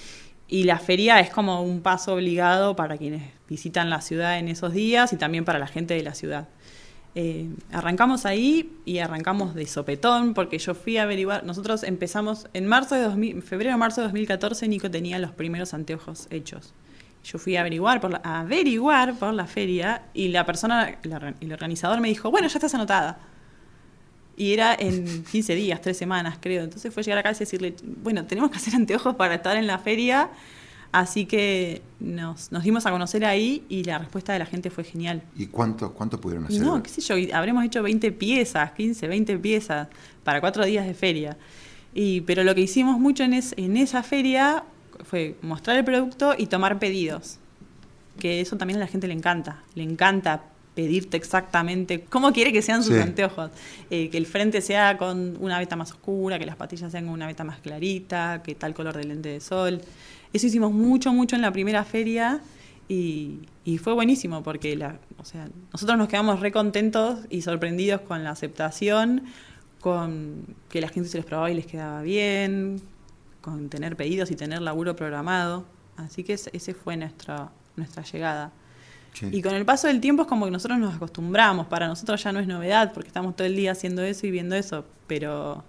y 0.47 0.63
la 0.63 0.79
feria 0.79 1.19
es 1.19 1.29
como 1.29 1.61
un 1.61 1.81
paso 1.81 2.13
obligado 2.13 2.75
para 2.75 2.97
quienes 2.97 3.23
visitan 3.49 3.89
la 3.89 4.01
ciudad 4.01 4.39
en 4.39 4.47
esos 4.47 4.73
días 4.73 5.11
y 5.13 5.17
también 5.17 5.45
para 5.45 5.59
la 5.59 5.67
gente 5.67 5.93
de 5.93 6.03
la 6.03 6.13
ciudad. 6.13 6.47
Eh, 7.15 7.49
arrancamos 7.71 8.25
ahí 8.27 8.71
y 8.85 8.99
arrancamos 8.99 9.55
de 9.55 9.65
sopetón 9.65 10.33
porque 10.35 10.59
yo 10.59 10.75
fui 10.75 10.97
a 10.97 11.03
averiguar, 11.03 11.43
nosotros 11.43 11.81
empezamos 11.83 12.47
en 12.53 12.67
marzo 12.67 12.93
de 12.95 13.01
2000, 13.01 13.41
febrero 13.41 13.77
marzo 13.77 14.01
de 14.01 14.05
2014 14.07 14.67
Nico 14.67 14.91
tenía 14.91 15.17
los 15.17 15.31
primeros 15.31 15.73
anteojos 15.73 16.27
hechos. 16.29 16.73
Yo 17.23 17.39
fui 17.39 17.55
a 17.57 17.61
averiguar 17.61 17.99
por 17.99 18.11
la, 18.11 18.17
averiguar 18.23 19.15
por 19.15 19.33
la 19.33 19.47
feria 19.47 20.03
y 20.13 20.27
la 20.29 20.45
persona, 20.45 20.97
la- 21.03 21.33
el 21.41 21.51
organizador 21.51 21.99
me 22.01 22.07
dijo, 22.09 22.29
bueno, 22.31 22.47
ya 22.47 22.53
estás 22.57 22.75
anotada. 22.75 23.17
Y 24.37 24.53
era 24.53 24.75
en 24.79 25.23
15 25.25 25.55
días, 25.55 25.81
3 25.81 25.97
semanas, 25.97 26.37
creo. 26.39 26.63
Entonces 26.63 26.93
fue 26.93 27.01
llegar 27.03 27.17
acá 27.17 27.31
y 27.31 27.35
decirle, 27.39 27.75
bueno, 28.03 28.23
tenemos 28.25 28.51
que 28.51 28.57
hacer 28.57 28.75
anteojos 28.75 29.15
para 29.15 29.35
estar 29.35 29.57
en 29.57 29.65
la 29.67 29.79
feria. 29.79 30.29
Así 30.91 31.25
que 31.25 31.81
nos, 31.99 32.51
nos 32.51 32.63
dimos 32.63 32.85
a 32.85 32.91
conocer 32.91 33.25
ahí 33.25 33.65
y 33.67 33.83
la 33.83 33.97
respuesta 33.97 34.31
de 34.33 34.39
la 34.39 34.45
gente 34.45 34.69
fue 34.69 34.83
genial. 34.85 35.21
¿Y 35.35 35.47
cuánto, 35.47 35.91
cuánto 35.93 36.21
pudieron 36.21 36.45
hacer? 36.45 36.61
No, 36.61 36.81
qué 36.81 36.89
sé 36.89 37.01
yo, 37.01 37.15
habremos 37.35 37.65
hecho 37.65 37.83
20 37.83 38.11
piezas, 38.13 38.71
15, 38.71 39.07
20 39.07 39.37
piezas 39.39 39.89
para 40.23 40.39
cuatro 40.39 40.63
días 40.65 40.85
de 40.87 40.93
feria. 40.93 41.35
Y, 41.93 42.21
pero 42.21 42.43
lo 42.43 42.53
que 42.55 42.61
hicimos 42.61 42.99
mucho 42.99 43.23
en, 43.23 43.33
es- 43.33 43.53
en 43.57 43.75
esa 43.75 44.01
feria 44.03 44.63
fue 45.03 45.35
mostrar 45.41 45.75
el 45.77 45.83
producto 45.83 46.35
y 46.37 46.45
tomar 46.45 46.79
pedidos. 46.79 47.39
Que 48.19 48.39
eso 48.39 48.55
también 48.55 48.77
a 48.77 48.81
la 48.81 48.87
gente 48.87 49.07
le 49.07 49.13
encanta. 49.13 49.63
Le 49.75 49.83
encanta 49.83 50.43
pedirte 50.77 51.17
exactamente 51.17 52.01
cómo 52.01 52.31
quiere 52.31 52.53
que 52.53 52.61
sean 52.61 52.83
sus 52.83 52.93
Sí. 52.95 53.01
anteojos. 53.01 53.49
Eh, 53.89 54.09
que 54.11 54.17
el 54.17 54.27
frente 54.27 54.61
sea 54.61 54.95
con 54.97 55.35
una 55.39 55.57
veta 55.57 55.75
más 55.75 55.91
oscura, 55.91 56.37
que 56.37 56.45
las 56.45 56.55
patillas 56.55 56.91
sean 56.91 57.05
con 57.05 57.13
una 57.15 57.25
veta 57.25 57.43
más 57.43 57.57
clarita, 57.59 58.43
que 58.43 58.53
tal 58.53 58.75
color 58.75 58.95
de 58.95 59.03
lente 59.05 59.29
de 59.29 59.39
sol. 59.39 59.81
Eso 60.33 60.45
hicimos 60.45 60.71
mucho, 60.71 61.11
mucho 61.13 61.35
en 61.35 61.41
la 61.41 61.51
primera 61.51 61.83
feria 61.83 62.41
y, 62.87 63.39
y 63.65 63.79
fue 63.79 63.93
buenísimo 63.93 64.43
porque 64.43 64.75
la, 64.75 64.99
o 65.17 65.25
sea, 65.25 65.49
nosotros 65.73 65.97
nos 65.97 66.07
quedamos 66.09 66.41
re 66.41 66.51
contentos 66.51 67.21
y 67.31 67.41
sorprendidos 67.41 68.01
con 68.01 68.23
la 68.23 68.29
aceptación, 68.29 69.23
con 69.81 70.45
que 70.69 70.79
la 70.79 70.89
gente 70.89 71.09
se 71.09 71.17
los 71.17 71.25
probaba 71.25 71.49
y 71.49 71.55
les 71.55 71.65
quedaba 71.65 72.03
bien, 72.03 72.81
con 73.41 73.69
tener 73.69 73.95
pedidos 73.95 74.29
y 74.29 74.35
tener 74.35 74.61
laburo 74.61 74.95
programado. 74.95 75.65
Así 75.97 76.23
que 76.23 76.33
ese 76.33 76.51
ese 76.53 76.75
fue 76.75 76.97
nuestra, 76.97 77.49
nuestra 77.75 78.03
llegada. 78.03 78.51
Sí. 79.13 79.27
Y 79.31 79.41
con 79.41 79.55
el 79.55 79.65
paso 79.65 79.87
del 79.87 79.99
tiempo 79.99 80.23
es 80.23 80.27
como 80.27 80.45
que 80.45 80.51
nosotros 80.51 80.79
nos 80.79 80.95
acostumbramos, 80.95 81.67
para 81.67 81.87
nosotros 81.87 82.23
ya 82.23 82.31
no 82.31 82.39
es 82.39 82.47
novedad 82.47 82.93
porque 82.93 83.07
estamos 83.07 83.35
todo 83.35 83.47
el 83.47 83.55
día 83.55 83.71
haciendo 83.71 84.03
eso 84.03 84.27
y 84.27 84.31
viendo 84.31 84.55
eso, 84.55 84.85
pero 85.07 85.63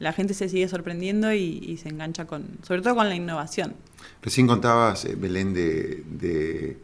la 0.00 0.12
gente 0.12 0.34
se 0.34 0.48
sigue 0.48 0.68
sorprendiendo 0.68 1.32
y, 1.32 1.58
y 1.62 1.76
se 1.76 1.88
engancha 1.88 2.24
con, 2.26 2.44
sobre 2.66 2.82
todo 2.82 2.94
con 2.96 3.08
la 3.08 3.14
innovación. 3.14 3.74
Recién 4.22 4.46
contabas, 4.46 5.04
eh, 5.04 5.14
Belén, 5.16 5.54
de, 5.54 6.04
de 6.10 6.78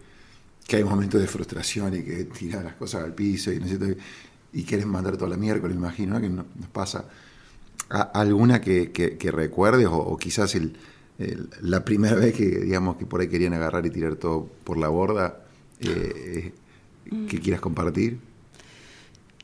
que 0.66 0.76
hay 0.76 0.84
momentos 0.84 1.20
de 1.20 1.26
frustración 1.26 1.94
y 1.94 2.02
que 2.02 2.24
tiras 2.24 2.64
las 2.64 2.74
cosas 2.74 3.04
al 3.04 3.12
piso 3.14 3.52
y 3.52 3.58
todo, 3.60 3.94
y 4.52 4.62
quieres 4.64 4.86
mandar 4.86 5.16
toda 5.16 5.30
la 5.30 5.36
miércoles, 5.36 5.76
imagino, 5.76 6.14
¿no? 6.14 6.20
que 6.20 6.28
no- 6.28 6.46
nos 6.58 6.68
pasa. 6.70 7.04
¿A- 7.90 8.02
¿Alguna 8.02 8.60
que, 8.60 8.92
que- 8.92 9.16
que 9.18 9.30
recuerdes 9.30 9.86
o, 9.86 9.96
o 9.98 10.16
quizás 10.16 10.54
el, 10.54 10.76
el- 11.18 11.50
la 11.60 11.84
primera 11.84 12.14
vez 12.16 12.34
que, 12.34 12.46
digamos, 12.46 12.96
que 12.96 13.04
por 13.06 13.20
ahí 13.20 13.28
querían 13.28 13.52
agarrar 13.52 13.84
y 13.86 13.90
tirar 13.90 14.16
todo 14.16 14.48
por 14.64 14.78
la 14.78 14.88
borda, 14.88 15.40
eh, 15.80 16.52
que 17.28 17.40
quieras 17.40 17.60
compartir? 17.60 18.18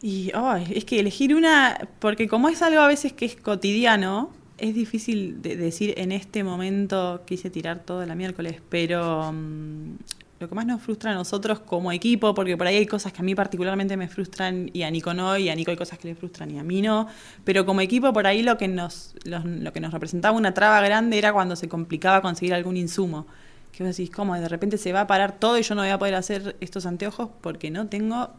Y 0.02 0.30
ay, 0.34 0.72
es 0.74 0.84
que 0.84 0.98
elegir 0.98 1.34
una, 1.34 1.88
porque 1.98 2.26
como 2.26 2.48
es 2.48 2.62
algo 2.62 2.80
a 2.80 2.86
veces 2.86 3.12
que 3.12 3.26
es 3.26 3.36
cotidiano, 3.36 4.30
es 4.56 4.74
difícil 4.74 5.42
de 5.42 5.56
decir 5.56 5.94
en 5.96 6.12
este 6.12 6.44
momento 6.44 7.22
quise 7.26 7.50
tirar 7.50 7.80
todo 7.84 8.04
la 8.06 8.14
miércoles, 8.14 8.60
pero 8.68 9.32
mm, 9.32 9.96
lo 10.38 10.48
que 10.48 10.54
más 10.54 10.64
nos 10.64 10.80
frustra 10.80 11.10
a 11.10 11.14
nosotros 11.14 11.60
como 11.60 11.92
equipo, 11.92 12.34
porque 12.34 12.56
por 12.56 12.66
ahí 12.66 12.76
hay 12.76 12.86
cosas 12.86 13.12
que 13.12 13.20
a 13.20 13.22
mí 13.22 13.34
particularmente 13.34 13.98
me 13.98 14.08
frustran 14.08 14.70
y 14.72 14.82
a 14.82 14.90
Nico 14.90 15.12
no, 15.12 15.36
y 15.36 15.50
a 15.50 15.54
Nico 15.54 15.70
hay 15.70 15.76
cosas 15.76 15.98
que 15.98 16.08
le 16.08 16.14
frustran 16.14 16.50
y 16.50 16.58
a 16.58 16.62
mí 16.62 16.80
no, 16.80 17.06
pero 17.44 17.66
como 17.66 17.82
equipo 17.82 18.12
por 18.14 18.26
ahí 18.26 18.42
lo 18.42 18.56
que 18.56 18.68
nos, 18.68 19.14
lo 19.24 19.72
que 19.72 19.80
nos 19.80 19.92
representaba 19.92 20.36
una 20.36 20.54
traba 20.54 20.80
grande 20.80 21.18
era 21.18 21.34
cuando 21.34 21.56
se 21.56 21.68
complicaba 21.68 22.22
conseguir 22.22 22.54
algún 22.54 22.78
insumo. 22.78 23.26
Que 23.72 23.84
vos 23.84 23.96
decís, 23.96 24.14
¿cómo? 24.14 24.34
De 24.34 24.48
repente 24.48 24.78
se 24.78 24.92
va 24.92 25.02
a 25.02 25.06
parar 25.06 25.38
todo 25.38 25.58
y 25.58 25.62
yo 25.62 25.74
no 25.74 25.82
voy 25.82 25.90
a 25.90 25.98
poder 25.98 26.14
hacer 26.14 26.56
estos 26.60 26.86
anteojos 26.86 27.30
porque 27.40 27.70
no 27.70 27.86
tengo 27.86 28.30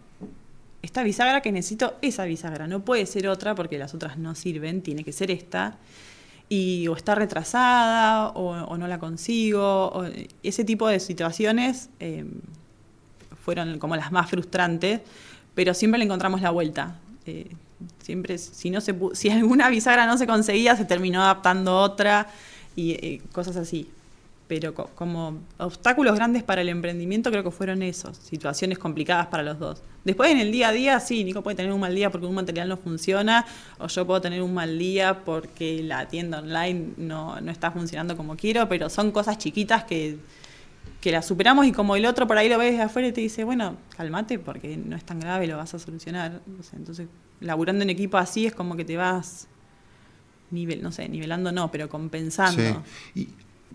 esta 0.82 1.04
bisagra 1.04 1.42
que 1.42 1.52
necesito 1.52 1.96
esa 2.02 2.26
bisagra, 2.26 2.68
no 2.68 2.84
puede 2.84 3.06
ser 3.06 3.28
otra 3.28 3.56
porque 3.56 3.78
las 3.78 3.94
otras 3.94 4.18
no 4.18 4.36
sirven, 4.36 4.82
tiene 4.82 5.04
que 5.04 5.12
ser 5.12 5.32
esta. 5.32 5.78
Y 6.50 6.88
o 6.90 6.96
está 6.98 7.16
retrasada 7.16 8.30
o, 8.30 8.78
no 8.78 8.88
la 8.88 9.00
consigo. 9.00 10.04
ese 10.44 10.66
tipo 10.66 10.88
de 10.88 11.00
situaciones 11.00 11.90
eh, 12.02 12.26
fueron 13.42 13.80
como 13.80 13.96
las 13.96 14.12
más 14.12 14.30
frustrantes, 14.30 15.00
pero 15.56 15.74
siempre 15.74 15.98
le 15.98 16.06
encontramos 16.06 16.42
la 16.42 16.50
vuelta. 16.50 17.00
Eh, 17.26 17.56
siempre, 18.04 18.38
si, 18.38 18.70
no 18.70 18.82
se, 18.82 18.94
si 19.14 19.30
alguna 19.30 19.70
bisagra 19.70 20.06
no 20.06 20.18
se 20.18 20.28
conseguía, 20.28 20.76
se 20.76 20.84
terminó 20.84 21.22
adaptando 21.22 21.78
otra 21.78 22.28
y 22.76 22.92
eh, 22.92 23.22
cosas 23.32 23.56
así. 23.56 23.90
Pero 24.52 24.74
co- 24.74 24.90
como 24.96 25.40
obstáculos 25.60 26.14
grandes 26.18 26.44
para 26.44 26.60
el 26.60 26.68
emprendimiento 26.68 27.32
creo 27.32 27.42
que 27.42 27.52
fueron 27.52 27.82
esos, 27.84 28.18
situaciones 28.18 28.78
complicadas 28.78 29.28
para 29.28 29.44
los 29.44 29.58
dos. 29.60 29.82
Después 30.04 30.30
en 30.30 30.40
el 30.40 30.52
día 30.52 30.68
a 30.68 30.72
día, 30.74 31.00
sí, 31.00 31.24
Nico 31.24 31.42
puede 31.42 31.56
tener 31.56 31.72
un 31.72 31.80
mal 31.80 31.96
día 31.96 32.10
porque 32.10 32.28
un 32.28 32.36
material 32.36 32.68
no 32.68 32.76
funciona, 32.76 33.46
o 33.80 33.88
yo 33.88 34.06
puedo 34.06 34.20
tener 34.20 34.42
un 34.42 34.54
mal 34.54 34.78
día 34.78 35.24
porque 35.24 35.82
la 35.84 36.06
tienda 36.10 36.40
online 36.40 36.96
no, 36.98 37.40
no 37.40 37.50
está 37.50 37.72
funcionando 37.72 38.18
como 38.18 38.36
quiero, 38.36 38.68
pero 38.68 38.90
son 38.90 39.12
cosas 39.12 39.38
chiquitas 39.38 39.86
que, 39.86 40.18
que 41.00 41.14
las 41.14 41.26
superamos 41.26 41.66
y 41.66 41.72
como 41.72 41.96
el 41.96 42.06
otro 42.06 42.28
por 42.28 42.38
ahí 42.38 42.50
lo 42.50 42.58
ves 42.58 42.76
de 42.76 42.82
afuera 42.84 43.08
y 43.08 43.14
te 43.14 43.22
dice, 43.22 43.46
bueno, 43.46 43.78
cálmate 43.96 44.38
porque 44.38 44.76
no 44.76 44.98
es 44.98 45.06
tan 45.06 45.22
grave, 45.22 45.48
lo 45.48 45.56
vas 45.56 45.74
a 45.76 45.80
solucionar. 45.80 46.42
Entonces, 46.76 47.08
laburando 47.40 47.84
en 47.84 47.90
equipo 47.90 48.18
así 48.18 48.48
es 48.48 48.54
como 48.54 48.76
que 48.76 48.84
te 48.84 48.98
vas 48.98 49.48
nivel, 50.50 50.84
no 50.84 50.92
sé, 50.92 51.08
nivelando 51.08 51.54
no, 51.54 51.72
pero 51.72 51.88
compensando. 51.88 52.84
Sí. 53.14 53.22
Y, 53.22 53.30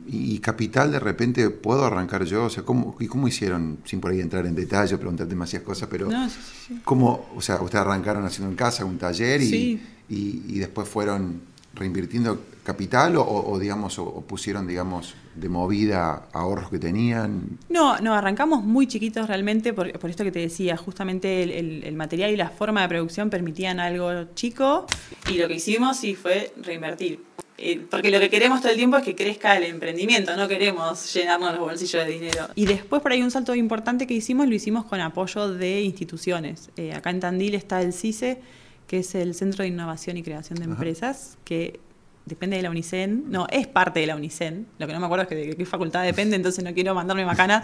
y 0.06 0.38
Capital, 0.38 0.92
de 0.92 1.00
repente, 1.00 1.50
¿puedo 1.50 1.84
arrancar 1.84 2.24
yo? 2.24 2.44
O 2.44 2.50
sea, 2.50 2.62
¿cómo, 2.64 2.96
¿y 3.00 3.06
cómo 3.06 3.26
hicieron, 3.28 3.78
sin 3.84 4.00
por 4.00 4.10
ahí 4.12 4.20
entrar 4.20 4.46
en 4.46 4.54
detalle, 4.54 4.96
preguntar 4.98 5.26
demasiadas 5.26 5.66
cosas, 5.66 5.88
pero 5.90 6.08
No, 6.08 6.28
sí, 6.28 6.36
sí, 6.40 6.64
sí. 6.68 6.80
¿cómo, 6.84 7.26
o 7.34 7.40
sea, 7.40 7.56
ustedes 7.62 7.84
arrancaron 7.84 8.24
haciendo 8.24 8.50
en 8.50 8.56
casa 8.56 8.84
un 8.84 8.98
taller 8.98 9.40
y, 9.42 9.46
Sí. 9.50 9.82
y, 10.08 10.42
y 10.48 10.58
después 10.58 10.88
fueron 10.88 11.40
reinvirtiendo 11.74 12.40
capital 12.64 13.16
o, 13.16 13.22
o, 13.24 13.58
digamos, 13.58 13.98
o, 13.98 14.04
o 14.04 14.20
pusieron, 14.22 14.66
digamos, 14.66 15.14
de 15.34 15.48
movida 15.48 16.26
ahorros 16.32 16.70
que 16.70 16.78
tenían? 16.78 17.58
No, 17.68 17.98
no, 18.00 18.14
arrancamos 18.14 18.64
muy 18.64 18.86
chiquitos 18.86 19.28
realmente 19.28 19.72
por, 19.74 19.92
por 19.98 20.08
esto 20.08 20.24
que 20.24 20.32
te 20.32 20.38
decía, 20.38 20.76
justamente 20.76 21.42
el, 21.42 21.50
el- 21.50 21.84
el 21.84 21.94
material 21.94 22.30
y 22.30 22.36
la 22.36 22.48
forma 22.48 22.80
de 22.82 22.88
producción 22.88 23.28
permitían 23.28 23.78
algo 23.78 24.10
chico 24.34 24.86
y 25.30 25.34
lo 25.34 25.46
que 25.48 25.54
hicimos 25.56 25.98
sí 25.98 26.14
fue 26.14 26.52
reinvertir. 26.62 27.22
Eh, 27.58 27.86
porque 27.90 28.10
lo 28.10 28.20
que 28.20 28.28
queremos 28.28 28.60
todo 28.60 28.70
el 28.70 28.76
tiempo 28.76 28.96
es 28.98 29.02
que 29.02 29.14
crezca 29.14 29.56
el 29.56 29.64
emprendimiento, 29.64 30.36
no 30.36 30.46
queremos 30.46 31.12
llenarnos 31.14 31.52
los 31.52 31.60
bolsillos 31.60 32.04
de 32.04 32.12
dinero. 32.12 32.48
Y 32.54 32.66
después 32.66 33.00
por 33.00 33.12
ahí 33.12 33.22
un 33.22 33.30
salto 33.30 33.54
importante 33.54 34.06
que 34.06 34.14
hicimos 34.14 34.46
lo 34.46 34.54
hicimos 34.54 34.84
con 34.84 35.00
apoyo 35.00 35.52
de 35.52 35.80
instituciones. 35.80 36.70
Eh, 36.76 36.92
acá 36.92 37.10
en 37.10 37.20
Tandil 37.20 37.54
está 37.54 37.80
el 37.80 37.92
CICE, 37.92 38.38
que 38.86 38.98
es 38.98 39.14
el 39.14 39.34
Centro 39.34 39.62
de 39.62 39.68
Innovación 39.68 40.16
y 40.16 40.22
Creación 40.22 40.58
de 40.58 40.64
Ajá. 40.64 40.72
Empresas, 40.72 41.38
que 41.44 41.80
depende 42.26 42.56
de 42.56 42.62
la 42.62 42.70
UNICEN, 42.70 43.24
no, 43.28 43.46
es 43.50 43.66
parte 43.68 44.00
de 44.00 44.06
la 44.08 44.16
UNICEN, 44.16 44.66
lo 44.78 44.86
que 44.86 44.92
no 44.92 45.00
me 45.00 45.06
acuerdo 45.06 45.22
es 45.22 45.28
que 45.28 45.34
de 45.36 45.56
qué 45.56 45.64
facultad 45.64 46.02
depende, 46.04 46.36
entonces 46.36 46.62
no 46.62 46.74
quiero 46.74 46.94
mandarme 46.94 47.24
macana, 47.24 47.62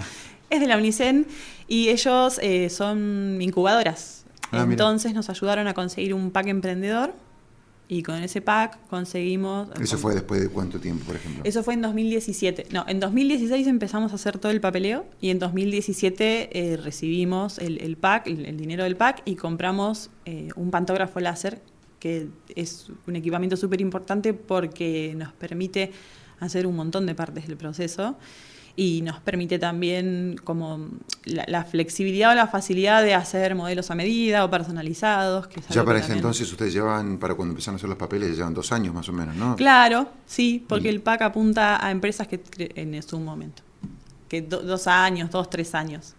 es 0.49 0.61
de 0.61 0.67
la 0.69 0.77
UNICEN 0.77 1.27
y 1.67 1.89
ellos 1.89 2.39
eh, 2.41 2.71
son 2.71 3.39
incubadoras. 3.43 4.25
Ah, 4.53 4.67
mira. 4.67 4.73
entonces 4.73 5.15
nos 5.15 5.31
ayudaron 5.31 5.67
a 5.67 5.75
conseguir 5.75 6.13
un 6.13 6.31
pack 6.31 6.47
emprendedor 6.49 7.15
Y 7.89 8.03
con 8.03 8.23
ese 8.23 8.41
pack 8.41 8.79
conseguimos... 8.89 9.69
¿Eso 9.81 9.99
fue 9.99 10.15
después 10.15 10.41
de 10.41 10.49
cuánto 10.49 10.81
tiempo, 10.81 11.05
por 11.05 11.17
ejemplo? 11.17 11.43
Eso 11.45 11.63
fue 11.63 11.75
en 11.75 11.83
2017. 11.83 12.69
No, 12.71 12.85
en 12.89 13.01
2016 13.01 13.67
empezamos 13.67 14.13
a 14.13 14.15
hacer 14.15 14.39
todo 14.39 14.51
el 14.51 14.61
papeleo 14.61 15.05
y 15.21 15.31
en 15.31 15.39
2017 15.39 16.73
eh, 16.73 16.77
recibimos 16.79 17.59
el, 17.59 17.97
pack, 17.97 18.29
el, 18.29 18.57
dinero 18.57 18.85
del 18.85 18.97
pack 18.97 19.23
y 19.27 19.35
compramos 19.35 20.11
eh, 20.25 20.49
un 20.57 20.71
pantógrafo 20.71 21.21
láser, 21.21 21.61
que 21.99 22.29
es 22.55 22.89
un 23.07 23.17
equipamiento 23.17 23.57
súper 23.57 23.81
importante 23.81 24.33
porque 24.33 25.15
nos 25.17 25.33
permite 25.35 25.93
hacer 26.41 26.67
un 26.67 26.77
montón 26.77 27.07
de 27.07 27.15
partes 27.15 27.47
del 27.47 27.57
proceso 27.57 28.17
y 28.75 29.03
nos 29.03 29.21
permite 29.21 29.59
también 29.59 30.37
como 30.45 30.89
la, 31.25 31.65
flexibilidad 31.65 32.33
o 32.33 32.35
la 32.35 32.47
facilidad 32.47 33.03
de 33.03 33.15
hacer 33.15 33.55
modelos 33.55 33.91
a 33.91 33.95
medida 33.95 34.45
o 34.45 34.51
personalizados. 34.51 35.49
ya 35.69 35.85
para 35.85 35.99
ese 35.99 36.13
entonces 36.15 36.51
ustedes 36.51 36.73
llevan, 36.73 37.19
para 37.19 37.35
cuando 37.35 37.53
empezaron 37.53 37.75
a 37.75 37.77
hacer 37.77 37.89
los 37.89 37.99
papeles, 37.99 38.37
llevan 38.37 38.55
dos 38.55 38.73
años 38.73 38.95
más 38.95 39.09
o 39.09 39.13
menos, 39.13 39.37
¿no? 39.37 39.57
Claro, 39.57 40.09
sí, 40.27 40.65
porque 40.67 40.89
el 40.89 41.01
PAC 41.01 41.23
apunta 41.23 41.85
a 41.85 41.91
empresas 41.91 42.27
que 42.29 42.41
en 42.57 43.03
su 43.03 43.19
momento, 43.21 43.63
que 44.29 44.43
dos 44.43 44.87
años, 44.87 45.31
dos, 45.31 45.51
tres 45.51 45.75
años. 45.75 46.15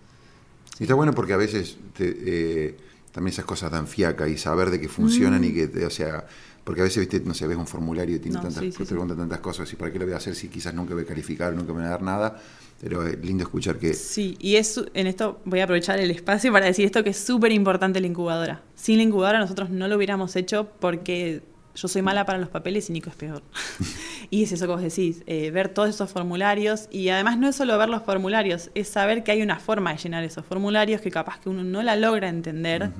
Y 0.79 0.83
está 0.83 0.95
bueno 0.95 1.13
porque 1.13 1.33
a 1.33 1.37
veces 1.37 1.77
eh, 1.99 2.77
también 3.11 3.33
esas 3.33 3.45
cosas 3.45 3.71
dan 3.71 3.87
fiaca 3.87 4.27
y 4.27 4.37
saber 4.37 4.69
de 4.69 4.79
que 4.79 4.89
funcionan 4.89 5.41
mm. 5.41 5.45
y 5.45 5.53
que, 5.53 5.85
o 5.85 5.89
sea, 5.89 6.25
porque 6.63 6.81
a 6.81 6.83
veces, 6.85 6.99
viste, 6.99 7.19
no 7.25 7.33
sé, 7.33 7.45
ves 7.45 7.57
un 7.57 7.67
formulario 7.67 8.15
y 8.15 8.19
tiene 8.19 8.39
tantas, 8.39 8.63
tantas 8.73 9.39
cosas 9.39 9.71
y 9.71 9.75
para 9.75 9.91
qué 9.91 9.99
lo 9.99 10.05
voy 10.05 10.13
a 10.13 10.17
hacer 10.17 10.33
si 10.33 10.47
quizás 10.47 10.73
nunca 10.73 10.93
voy 10.93 11.03
a 11.03 11.05
calificar, 11.05 11.53
nunca 11.53 11.73
me 11.73 11.79
voy 11.79 11.87
a 11.87 11.89
dar 11.89 12.01
nada. 12.01 12.39
Pero 12.79 13.05
es 13.05 13.17
lindo 13.23 13.43
escuchar 13.43 13.77
que... 13.77 13.93
Sí, 13.93 14.35
y 14.39 14.57
es, 14.57 14.81
en 14.93 15.07
esto 15.07 15.39
voy 15.45 15.61
a 15.61 15.63
aprovechar 15.63 15.99
el 15.99 16.11
espacio 16.11 16.51
para 16.51 16.65
decir 16.65 16.85
esto 16.85 17.03
que 17.03 17.11
es 17.11 17.17
súper 17.17 17.51
importante 17.53 18.01
la 18.01 18.07
incubadora. 18.07 18.61
Sin 18.75 18.97
la 18.97 19.03
incubadora 19.03 19.39
nosotros 19.39 19.69
no 19.69 19.87
lo 19.87 19.95
hubiéramos 19.95 20.35
hecho 20.35 20.69
porque 20.79 21.41
yo 21.75 21.87
soy 21.87 22.01
mala 22.01 22.25
para 22.25 22.37
los 22.37 22.49
papeles 22.49 22.89
y 22.89 22.93
Nico 22.93 23.09
es 23.09 23.15
peor. 23.15 23.41
y 24.29 24.43
es 24.43 24.51
eso 24.51 24.65
que 24.65 24.71
vos 24.71 24.81
decís, 24.81 25.23
eh, 25.25 25.49
ver 25.51 25.69
todos 25.69 25.89
esos 25.89 26.09
formularios 26.11 26.87
y 26.91 27.09
además 27.09 27.37
no 27.37 27.47
es 27.47 27.55
solo 27.55 27.77
ver 27.77 27.89
los 27.89 28.03
formularios, 28.03 28.69
es 28.75 28.87
saber 28.87 29.23
que 29.23 29.31
hay 29.31 29.41
una 29.41 29.59
forma 29.59 29.91
de 29.91 29.97
llenar 29.97 30.23
esos 30.23 30.45
formularios 30.45 31.01
que 31.01 31.09
capaz 31.09 31.39
que 31.39 31.49
uno 31.49 31.63
no 31.63 31.81
la 31.81 31.95
logra 31.95 32.29
entender. 32.29 32.91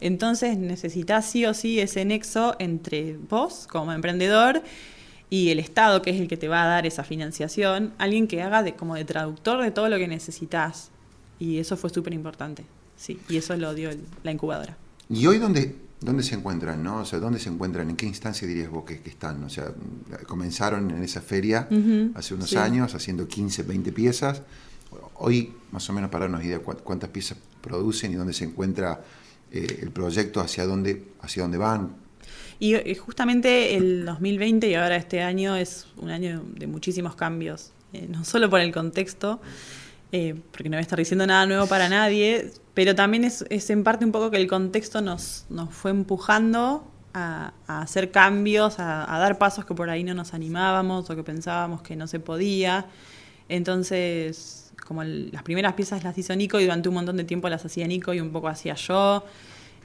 Entonces 0.00 0.58
necesitas 0.58 1.26
sí 1.26 1.46
o 1.46 1.54
sí 1.54 1.80
ese 1.80 2.04
nexo 2.04 2.56
entre 2.58 3.16
vos 3.16 3.66
como 3.70 3.92
emprendedor 3.92 4.62
y 5.30 5.50
el 5.50 5.58
Estado, 5.58 6.02
que 6.02 6.10
es 6.10 6.20
el 6.20 6.28
que 6.28 6.36
te 6.36 6.48
va 6.48 6.62
a 6.62 6.66
dar 6.66 6.86
esa 6.86 7.04
financiación, 7.04 7.92
alguien 7.98 8.28
que 8.28 8.42
haga 8.42 8.62
de, 8.62 8.74
como 8.74 8.94
de 8.94 9.04
traductor 9.04 9.62
de 9.62 9.70
todo 9.70 9.88
lo 9.88 9.98
que 9.98 10.08
necesitas. 10.08 10.90
Y 11.38 11.58
eso 11.58 11.76
fue 11.76 11.90
súper 11.90 12.14
importante. 12.14 12.64
Sí, 12.96 13.20
y 13.28 13.36
eso 13.36 13.56
lo 13.56 13.74
dio 13.74 13.90
la 14.22 14.32
incubadora. 14.32 14.76
¿Y 15.10 15.26
hoy 15.26 15.38
dónde, 15.38 15.74
dónde 16.00 16.22
se 16.22 16.34
encuentran? 16.34 16.82
¿no? 16.82 16.98
O 16.98 17.04
sea, 17.04 17.18
¿dónde 17.18 17.38
se 17.38 17.48
encuentran? 17.48 17.90
¿En 17.90 17.96
qué 17.96 18.06
instancia 18.06 18.46
dirías 18.46 18.70
vos 18.70 18.84
que, 18.84 19.00
están? 19.04 19.42
O 19.44 19.50
sea, 19.50 19.72
comenzaron 20.26 20.90
en 20.90 21.02
esa 21.02 21.20
feria 21.20 21.68
hace 22.14 22.34
unos 22.34 22.54
años 22.56 22.94
haciendo 22.94 23.26
15, 23.26 23.62
20 23.62 23.92
piezas. 23.92 24.42
Hoy, 25.14 25.52
más 25.72 25.88
o 25.88 25.92
menos, 25.92 26.10
para 26.10 26.24
darnos 26.24 26.44
idea 26.44 26.58
cuántas 26.60 27.10
piezas 27.10 27.38
producen 27.60 28.12
y 28.12 28.14
dónde 28.14 28.32
se 28.32 28.44
encuentra 28.44 29.00
eh, 29.50 29.78
el 29.82 29.90
proyecto, 29.90 30.40
hacia 30.40 30.66
dónde, 30.66 31.04
hacia 31.20 31.42
dónde 31.42 31.58
van. 31.58 31.96
Y 32.58 32.74
eh, 32.74 32.94
justamente 32.96 33.76
el 33.76 34.04
2020 34.04 34.68
y 34.68 34.74
ahora 34.74 34.96
este 34.96 35.22
año 35.22 35.56
es 35.56 35.86
un 35.96 36.10
año 36.10 36.42
de 36.54 36.66
muchísimos 36.66 37.14
cambios, 37.14 37.72
eh, 37.92 38.06
no 38.08 38.24
solo 38.24 38.48
por 38.50 38.60
el 38.60 38.72
contexto, 38.72 39.40
porque 40.10 40.68
no 40.68 40.76
voy 40.76 40.78
a 40.78 40.80
estar 40.80 40.98
diciendo 40.98 41.26
nada 41.26 41.46
nuevo 41.46 41.66
para 41.66 41.88
nadie, 41.88 42.50
pero 42.74 42.94
también 42.94 43.24
es, 43.24 43.44
en 43.50 43.82
parte 43.84 44.04
un 44.04 44.12
poco 44.12 44.30
que 44.30 44.36
el 44.36 44.46
contexto 44.46 45.00
nos, 45.00 45.46
nos 45.50 45.74
fue 45.74 45.90
empujando 45.90 46.90
a, 47.12 47.52
hacer 47.66 48.10
cambios, 48.10 48.78
a, 48.78 49.06
dar 49.18 49.38
pasos 49.38 49.64
que 49.64 49.74
por 49.74 49.90
ahí 49.90 50.04
no 50.04 50.14
nos 50.14 50.34
animábamos 50.34 51.08
o 51.10 51.16
que 51.16 51.22
pensábamos 51.22 51.82
que 51.82 51.96
no 51.96 52.06
se 52.06 52.20
podía. 52.20 52.86
Entonces, 53.48 54.72
como 54.86 55.02
las 55.02 55.42
primeras 55.42 55.74
piezas 55.74 56.04
las 56.04 56.16
hizo 56.18 56.36
Nico 56.36 56.60
y 56.60 56.64
durante 56.64 56.88
un 56.88 56.94
montón 56.94 57.16
de 57.16 57.24
tiempo 57.24 57.48
las 57.48 57.64
hacía 57.64 57.86
Nico 57.86 58.14
y 58.14 58.20
un 58.20 58.30
poco 58.30 58.48
hacía 58.48 58.74
yo. 58.74 59.24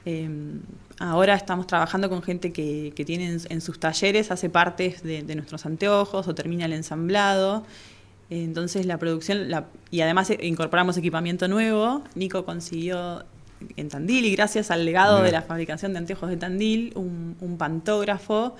Em, 0.04 0.60
ahora 0.98 1.34
estamos 1.34 1.66
trabajando 1.66 2.08
con 2.08 2.22
gente 2.22 2.52
que, 2.52 2.92
que 2.94 3.04
tiene 3.04 3.38
en, 3.48 3.60
sus 3.60 3.78
talleres, 3.78 4.30
hace 4.30 4.50
partes 4.50 5.02
de 5.02 5.34
nuestros 5.34 5.64
anteojos 5.64 6.28
o 6.28 6.34
termina 6.34 6.66
el 6.66 6.72
ensamblado 6.72 7.64
entonces 8.30 8.86
la 8.86 8.98
producción, 8.98 9.48
y 9.90 10.00
además 10.00 10.32
incorporamos 10.40 10.96
equipamiento 10.96 11.48
nuevo. 11.48 12.02
Nico 12.14 12.44
consiguió 12.44 13.24
en 13.76 13.88
Tandil, 13.88 14.24
y 14.24 14.32
gracias 14.34 14.70
al 14.70 14.84
legado 14.84 15.22
de 15.22 15.32
la 15.32 15.42
fabricación 15.42 15.92
de 15.92 15.98
anteojos 15.98 16.30
de 16.30 16.36
Tandil, 16.36 16.92
un, 16.94 17.56
pantógrafo 17.58 18.56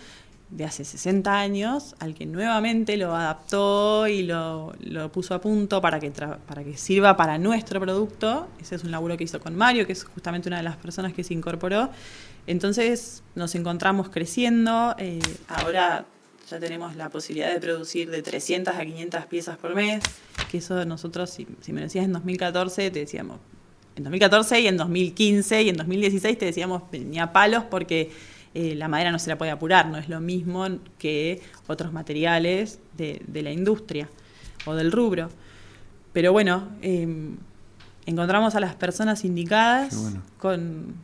de 0.50 0.64
hace 0.64 0.84
60 0.84 1.34
años, 1.34 1.94
al 1.98 2.14
que 2.14 2.26
nuevamente 2.26 2.96
lo 2.98 3.16
adaptó 3.16 4.06
y 4.06 4.22
lo, 4.22 4.74
puso 5.12 5.34
a 5.34 5.40
punto 5.40 5.80
para 5.80 5.98
que, 5.98 6.10
para 6.10 6.62
que 6.62 6.76
sirva 6.76 7.16
para 7.16 7.38
nuestro 7.38 7.80
producto. 7.80 8.48
Ese 8.60 8.74
es 8.74 8.84
un 8.84 8.90
laburo 8.90 9.16
que 9.16 9.24
hizo 9.24 9.40
con 9.40 9.56
Mario, 9.56 9.86
que 9.86 9.92
es 9.92 10.04
justamente 10.04 10.48
una 10.48 10.58
de 10.58 10.64
las 10.64 10.76
personas 10.76 11.14
que 11.14 11.24
se 11.24 11.32
incorporó. 11.32 11.88
Entonces 12.46 13.22
nos 13.34 13.54
encontramos 13.54 14.10
creciendo. 14.10 14.94
Eh, 14.98 15.20
ahora 15.48 16.04
ya 16.52 16.60
tenemos 16.60 16.96
la 16.96 17.08
posibilidad 17.08 17.52
de 17.52 17.60
producir 17.60 18.10
de 18.10 18.22
300 18.22 18.74
a 18.74 18.84
500 18.84 19.26
piezas 19.26 19.56
por 19.56 19.74
mes, 19.74 20.02
que 20.50 20.58
eso 20.58 20.84
nosotros, 20.84 21.30
si, 21.30 21.46
me 21.68 21.80
lo 21.80 21.86
decías 21.86 22.04
en 22.04 22.12
2014, 22.12 22.90
te 22.90 22.98
decíamos, 22.98 23.38
en 23.96 24.04
2014 24.04 24.60
y 24.60 24.66
en 24.66 24.76
2015 24.76 25.62
y 25.62 25.68
en 25.70 25.76
2016 25.76 26.38
te 26.38 26.44
decíamos, 26.44 26.82
venía 26.92 27.32
palos 27.32 27.64
porque 27.64 28.10
eh, 28.54 28.74
la 28.74 28.88
madera 28.88 29.10
no 29.10 29.18
se 29.18 29.30
la 29.30 29.38
puede 29.38 29.50
apurar, 29.50 29.86
no 29.86 29.96
es 29.96 30.10
lo 30.10 30.20
mismo 30.20 30.66
que 30.98 31.40
otros 31.66 31.92
materiales 31.92 32.80
de, 32.96 33.22
la 33.42 33.50
industria 33.50 34.10
o 34.66 34.74
del 34.74 34.92
rubro. 34.92 35.30
Pero 36.12 36.32
bueno, 36.32 36.68
em, 36.82 37.38
encontramos 38.04 38.54
a 38.54 38.60
las 38.60 38.74
personas 38.74 39.24
indicadas 39.24 39.96
con 40.36 40.94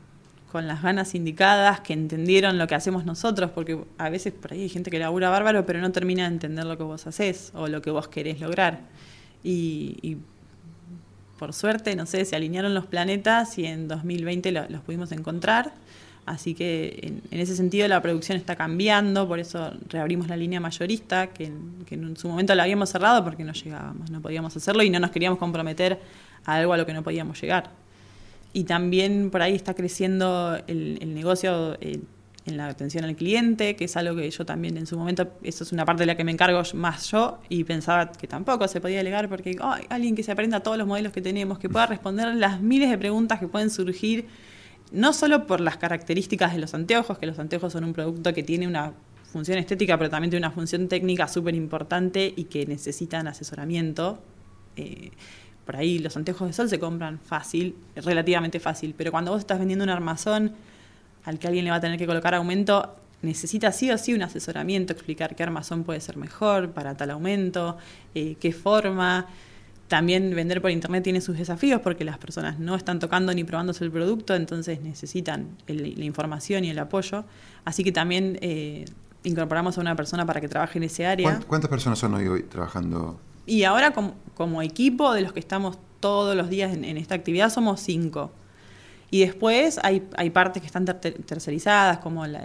con 0.50 0.66
las 0.66 0.82
ganas 0.82 1.14
indicadas, 1.14 1.80
que 1.80 1.92
entendieron 1.92 2.58
lo 2.58 2.66
que 2.66 2.74
hacemos 2.74 3.04
nosotros, 3.04 3.50
porque 3.50 3.78
a 3.98 4.08
veces 4.08 4.32
por 4.32 4.52
ahí 4.52 4.62
hay 4.62 4.68
gente 4.68 4.90
que 4.90 4.98
labura 4.98 5.28
bárbaro, 5.28 5.66
pero 5.66 5.80
no 5.80 5.92
termina 5.92 6.22
de 6.22 6.34
entender 6.34 6.64
lo 6.64 6.76
que 6.78 6.84
vos 6.84 7.06
haces 7.06 7.52
o 7.54 7.68
lo 7.68 7.82
que 7.82 7.90
vos 7.90 8.08
querés 8.08 8.40
lograr. 8.40 8.80
Y, 9.44 10.16
por 11.38 11.52
suerte, 11.52 11.94
no 11.94 12.04
sé, 12.06 12.24
se 12.24 12.34
alinearon 12.34 12.74
los 12.74 12.87
planetas 12.87 13.58
y 13.58 13.66
en 13.66 13.87
2020 13.87 14.50
los 14.50 14.80
pudimos 14.80 15.12
encontrar. 15.12 15.72
Así 16.26 16.54
que 16.54 16.98
en, 17.30 17.40
ese 17.40 17.54
sentido 17.54 17.87
la 17.87 18.02
producción 18.02 18.37
está 18.37 18.56
cambiando, 18.56 19.28
por 19.28 19.38
eso 19.38 19.70
reabrimos 19.88 20.28
la 20.28 20.37
línea 20.37 20.61
mayorista, 20.61 21.28
que, 21.28 21.52
que 21.87 21.94
en 21.94 22.16
su 22.16 22.28
momento 22.28 22.54
la 22.54 22.64
habíamos 22.64 22.90
cerrado 22.90 23.22
porque 23.22 23.44
no 23.44 23.52
llegábamos, 23.52 24.11
no 24.11 24.20
podíamos 24.20 24.56
hacerlo 24.56 24.82
y 24.82 24.90
no 24.90 24.98
nos 24.98 25.11
queríamos 25.11 25.38
comprometer 25.38 26.00
a 26.44 26.56
algo 26.56 26.72
a 26.72 26.76
lo 26.76 26.84
que 26.84 26.92
no 26.92 27.02
podíamos 27.02 27.40
llegar 27.40 27.70
y 28.58 28.64
también 28.64 29.30
por 29.30 29.40
ahí 29.40 29.54
está 29.54 29.74
creciendo 29.74 30.58
el, 30.66 31.14
negocio 31.14 31.78
eh, 31.80 32.00
en 32.44 32.56
la 32.56 32.66
atención 32.66 33.04
al 33.04 33.14
cliente, 33.14 33.76
que 33.76 33.84
es 33.84 33.96
algo 33.96 34.16
que 34.16 34.28
yo 34.28 34.44
también 34.44 34.76
en 34.76 34.84
su 34.84 34.98
momento, 34.98 35.30
eso 35.44 35.62
es 35.62 35.70
una 35.70 35.84
parte 35.84 36.02
de 36.02 36.06
la 36.06 36.16
que 36.16 36.24
me 36.24 36.32
encargo 36.32 36.60
más 36.74 37.08
yo, 37.12 37.38
y 37.48 37.62
pensaba 37.62 38.10
que 38.10 38.26
tampoco 38.26 38.66
se 38.66 38.80
podía 38.80 38.96
delegar 38.96 39.28
porque 39.28 39.56
hay 39.60 39.86
alguien 39.90 40.16
que 40.16 40.24
se 40.24 40.32
aprenda 40.32 40.58
todos 40.58 40.76
los 40.76 40.88
modelos 40.88 41.12
que 41.12 41.22
tenemos, 41.22 41.60
que 41.60 41.68
pueda 41.68 41.86
responder 41.86 42.34
las 42.34 42.60
miles 42.60 42.90
de 42.90 42.98
preguntas 42.98 43.38
que 43.38 43.46
pueden 43.46 43.70
surgir, 43.70 44.26
no 44.90 45.12
solo 45.12 45.46
por 45.46 45.60
las 45.60 45.76
características 45.76 46.52
de 46.52 46.58
los 46.58 46.74
anteojos, 46.74 47.16
que 47.16 47.26
los 47.26 47.38
anteojos 47.38 47.72
son 47.72 47.84
un 47.84 47.92
producto 47.92 48.34
que 48.34 48.42
tiene 48.42 48.66
una 48.66 48.92
función 49.32 49.58
estética, 49.58 49.96
pero 49.98 50.10
también 50.10 50.30
tiene 50.30 50.44
una 50.44 50.52
función 50.52 50.88
técnica 50.88 51.28
súper 51.28 51.54
importante 51.54 52.34
y 52.34 52.44
que 52.44 52.66
necesitan 52.66 53.28
asesoramiento. 53.28 54.18
Eh, 54.74 55.12
por 55.68 55.76
ahí 55.76 55.98
los 55.98 56.16
anteojos 56.16 56.48
de 56.48 56.54
sol 56.54 56.70
se 56.70 56.78
compran 56.78 57.18
fácil, 57.18 57.76
relativamente 57.94 58.59
fácil, 58.59 58.94
pero 58.96 59.11
cuando 59.11 59.33
vos 59.33 59.40
estás 59.40 59.59
vendiendo 59.59 59.85
un 59.85 59.90
armazón 59.90 60.52
al 61.24 61.38
que 61.38 61.46
alguien 61.46 61.66
le 61.66 61.70
va 61.70 61.76
a 61.76 61.81
tener 61.83 61.98
que 61.98 62.07
colocar 62.07 62.35
aumento, 62.35 62.96
necesita 63.20 63.70
sí 63.70 63.90
o 63.90 63.98
sí 63.98 64.14
un 64.14 64.22
asesoramiento, 64.22 64.94
explicar 64.94 65.37
qué 65.37 65.42
armazón 65.42 65.85
puede 65.85 66.00
ser 66.00 66.16
mejor 66.16 66.70
para 66.70 66.96
tal 66.96 67.11
aumento, 67.11 67.76
eh, 68.14 68.37
qué 68.40 68.50
forma. 68.50 69.26
También 69.88 70.35
vender 70.35 70.62
por 70.62 70.70
internet 70.70 71.04
tiene 71.04 71.20
sus 71.20 71.37
desafíos 71.37 71.83
porque 71.83 72.02
las 72.02 72.16
personas 72.16 72.59
no 72.59 72.74
están 72.74 72.98
tocando 72.98 73.35
ni 73.35 73.44
probándose 73.44 73.85
el 73.85 73.90
producto, 73.90 74.35
entonces 74.35 74.81
necesitan 74.81 75.50
la 75.66 76.04
información 76.07 76.64
y 76.64 76.70
el 76.70 76.78
apoyo. 76.78 77.26
Así 77.66 77.85
que 77.85 77.92
también 77.92 78.38
eh, 78.40 78.87
incorporamos 79.22 79.76
a 79.76 79.83
una 79.83 79.94
persona 79.94 80.24
para 80.24 80.40
que 80.40 80.48
trabaje 80.48 80.78
en 80.78 80.85
ese 80.85 81.04
área. 81.04 81.40
¿Cuántas 81.46 81.68
personas 81.68 81.98
son 81.98 82.14
hoy, 82.14 82.26
hoy 82.26 82.44
trabajando 82.44 83.20
y 83.48 83.64
ahora 83.64 83.92
como, 83.92 84.14
equipo 84.62 85.12
de 85.12 85.22
los 85.22 85.33
que 85.33 85.40
estamos 85.40 85.79
todos 86.01 86.37
los 86.37 86.48
días 86.48 86.74
en, 86.74 86.85
esta 86.96 87.14
actividad 87.14 87.51
somos 87.51 87.81
cinco. 87.81 88.31
Y 89.11 89.20
después 89.20 89.81
hay, 89.83 90.07
hay 90.16 90.29
partes 90.29 90.61
que 90.61 90.66
están 90.66 90.85
tercerizadas, 90.85 91.98
como 91.98 92.27
la, 92.27 92.42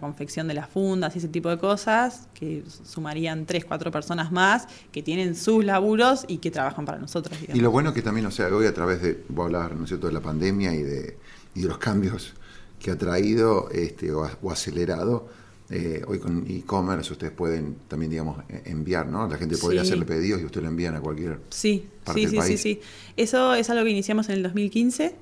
confección 0.00 0.48
de 0.48 0.54
las 0.54 0.68
fundas 0.68 1.14
y 1.14 1.18
ese 1.18 1.28
tipo 1.28 1.50
de 1.50 1.58
cosas, 1.58 2.28
que 2.32 2.64
sumarían 2.84 3.44
tres, 3.44 3.66
cuatro 3.66 3.90
personas 3.90 4.32
más 4.32 4.68
que 4.90 5.02
tienen 5.02 5.36
sus 5.36 5.64
laburos 5.64 6.24
y 6.26 6.38
que 6.38 6.50
trabajan 6.50 6.86
para 6.86 6.98
nosotros. 6.98 7.38
Y 7.52 7.60
lo 7.60 7.70
bueno 7.70 7.92
que 7.92 8.00
también, 8.00 8.24
o 8.24 8.30
sea, 8.30 8.46
hoy 8.48 8.66
a 8.66 8.72
través 8.72 9.02
de, 9.02 9.22
voy 9.28 9.42
a 9.42 9.46
hablar, 9.46 9.76
¿no 9.76 9.84
es 9.84 9.90
cierto?, 9.90 10.06
de 10.06 10.14
la 10.14 10.22
pandemia 10.22 10.74
y 10.74 10.82
de, 10.82 11.18
y 11.54 11.60
de 11.60 11.68
los 11.68 11.76
cambios 11.76 12.34
que 12.78 12.90
ha 12.90 12.96
traído 12.96 13.68
este, 13.70 14.12
o, 14.12 14.24
acelerado, 14.50 15.28
eh, 15.70 16.02
hoy 16.06 16.18
con 16.18 16.44
e-commerce 16.48 17.12
ustedes 17.12 17.32
pueden 17.32 17.76
también, 17.88 18.10
digamos, 18.10 18.38
e-, 18.48 18.70
enviar, 18.70 19.06
¿no? 19.06 19.26
La 19.28 19.36
gente 19.36 19.56
podría 19.58 19.82
Sí. 19.82 19.88
hacerle 19.88 20.04
pedidos 20.06 20.40
y 20.40 20.44
ustedes 20.44 20.62
lo 20.64 20.70
envían 20.70 20.94
a 20.96 21.00
cualquier 21.00 21.38
Sí, 21.50 21.84
parte 22.04 22.20
sí, 22.20 22.26
del 22.26 22.30
sí, 22.30 22.36
sí, 22.36 22.40
país. 22.48 22.60
sí. 22.62 22.80
Eso 23.16 23.54
es 23.54 23.68
algo 23.70 23.84
que 23.84 23.90
iniciamos 23.90 24.28
en 24.28 24.36
el 24.36 24.42
2015, 24.44 25.14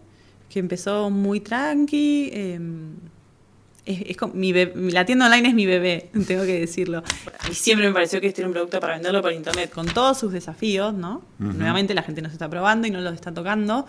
que 0.48 0.58
empezó 0.60 1.10
muy 1.10 1.40
tranqui. 1.40 2.30
eh, 2.32 2.60
es, 3.84 4.02
es 4.10 4.16
como 4.16 4.34
mi 4.34 4.52
be- 4.52 4.72
la 4.74 5.04
tienda 5.06 5.26
online 5.26 5.48
es 5.48 5.54
mi 5.54 5.64
bebé, 5.66 6.10
tengo 6.26 6.42
que 6.44 6.58
decirlo. 6.60 7.02
Y 7.50 7.54
siempre 7.54 7.86
me 7.86 7.94
pareció 7.94 8.20
que 8.20 8.26
este 8.28 8.40
era 8.40 8.48
un 8.48 8.52
producto 8.52 8.80
para 8.80 8.94
venderlo 8.94 9.22
por 9.22 9.32
internet, 9.32 9.70
con 9.72 9.86
todos 9.86 10.18
sus 10.18 10.32
desafíos, 10.32 10.92
¿no? 10.92 11.22
Nuevamente 11.38 11.94
la 11.94 12.02
gente 12.02 12.20
nos 12.22 12.32
está 12.32 12.48
probando 12.50 12.86
y 12.88 12.90
no 12.90 13.00
los 13.00 13.14
está 13.14 13.32
tocando. 13.32 13.86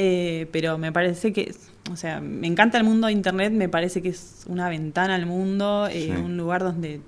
Eh, 0.00 0.46
pero 0.52 0.78
me 0.78 0.92
parece 0.92 1.32
que, 1.32 1.52
o 1.90 1.96
sea, 1.96 2.20
me 2.20 2.46
encanta 2.46 2.78
el 2.78 2.84
mundo 2.84 3.08
de 3.08 3.12
internet, 3.12 3.52
me 3.52 3.68
parece 3.68 4.00
que 4.00 4.10
es 4.10 4.44
una 4.46 4.68
ventana 4.68 5.16
al 5.16 5.26
mundo, 5.26 5.88
eh, 5.90 6.04
Sí. 6.04 6.10
un 6.10 6.36
lugar 6.36 6.62
donde 6.62 7.00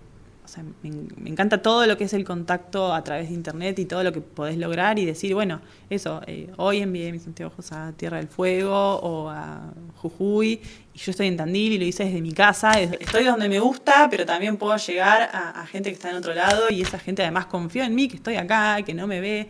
o 0.42 0.48
sea, 0.52 0.64
me, 0.82 0.90
me 1.16 1.30
encanta 1.30 1.62
todo 1.62 1.86
lo 1.86 1.96
que 1.96 2.02
es 2.02 2.12
el 2.12 2.24
contacto 2.24 2.92
a 2.92 3.04
través 3.04 3.28
de 3.28 3.34
internet 3.36 3.78
y 3.78 3.84
todo 3.84 4.02
lo 4.02 4.12
que 4.12 4.20
podés 4.20 4.56
lograr 4.58 4.98
y 4.98 5.04
decir, 5.04 5.32
bueno, 5.32 5.60
eso, 5.88 6.22
eh, 6.26 6.50
hoy 6.56 6.78
envié 6.78 7.12
mis 7.12 7.24
anteojos 7.24 7.70
a 7.70 7.92
Tierra 7.92 8.16
del 8.16 8.26
Fuego 8.26 8.96
o 8.96 9.28
a 9.30 9.72
Jujuy 9.98 10.60
y 10.92 10.98
yo 10.98 11.12
estoy 11.12 11.28
en 11.28 11.36
Tandil 11.36 11.74
y 11.74 11.78
lo 11.78 11.84
hice 11.84 12.04
desde 12.04 12.20
mi 12.20 12.32
casa, 12.32 12.72
es- 12.80 12.90
estoy 12.98 13.22
donde 13.22 13.48
me 13.48 13.60
gusta, 13.60 14.08
pero 14.10 14.26
también 14.26 14.56
puedo 14.56 14.76
llegar 14.76 15.30
a, 15.32 15.50
a 15.60 15.66
gente 15.68 15.90
que 15.90 15.94
está 15.94 16.10
en 16.10 16.16
otro 16.16 16.34
lado 16.34 16.62
y 16.68 16.82
esa 16.82 16.98
gente 16.98 17.22
además 17.22 17.46
confía 17.46 17.86
en 17.86 17.94
mí, 17.94 18.08
que 18.08 18.16
estoy 18.16 18.34
acá, 18.34 18.82
que 18.82 18.92
no 18.92 19.06
me 19.06 19.20
ve. 19.20 19.48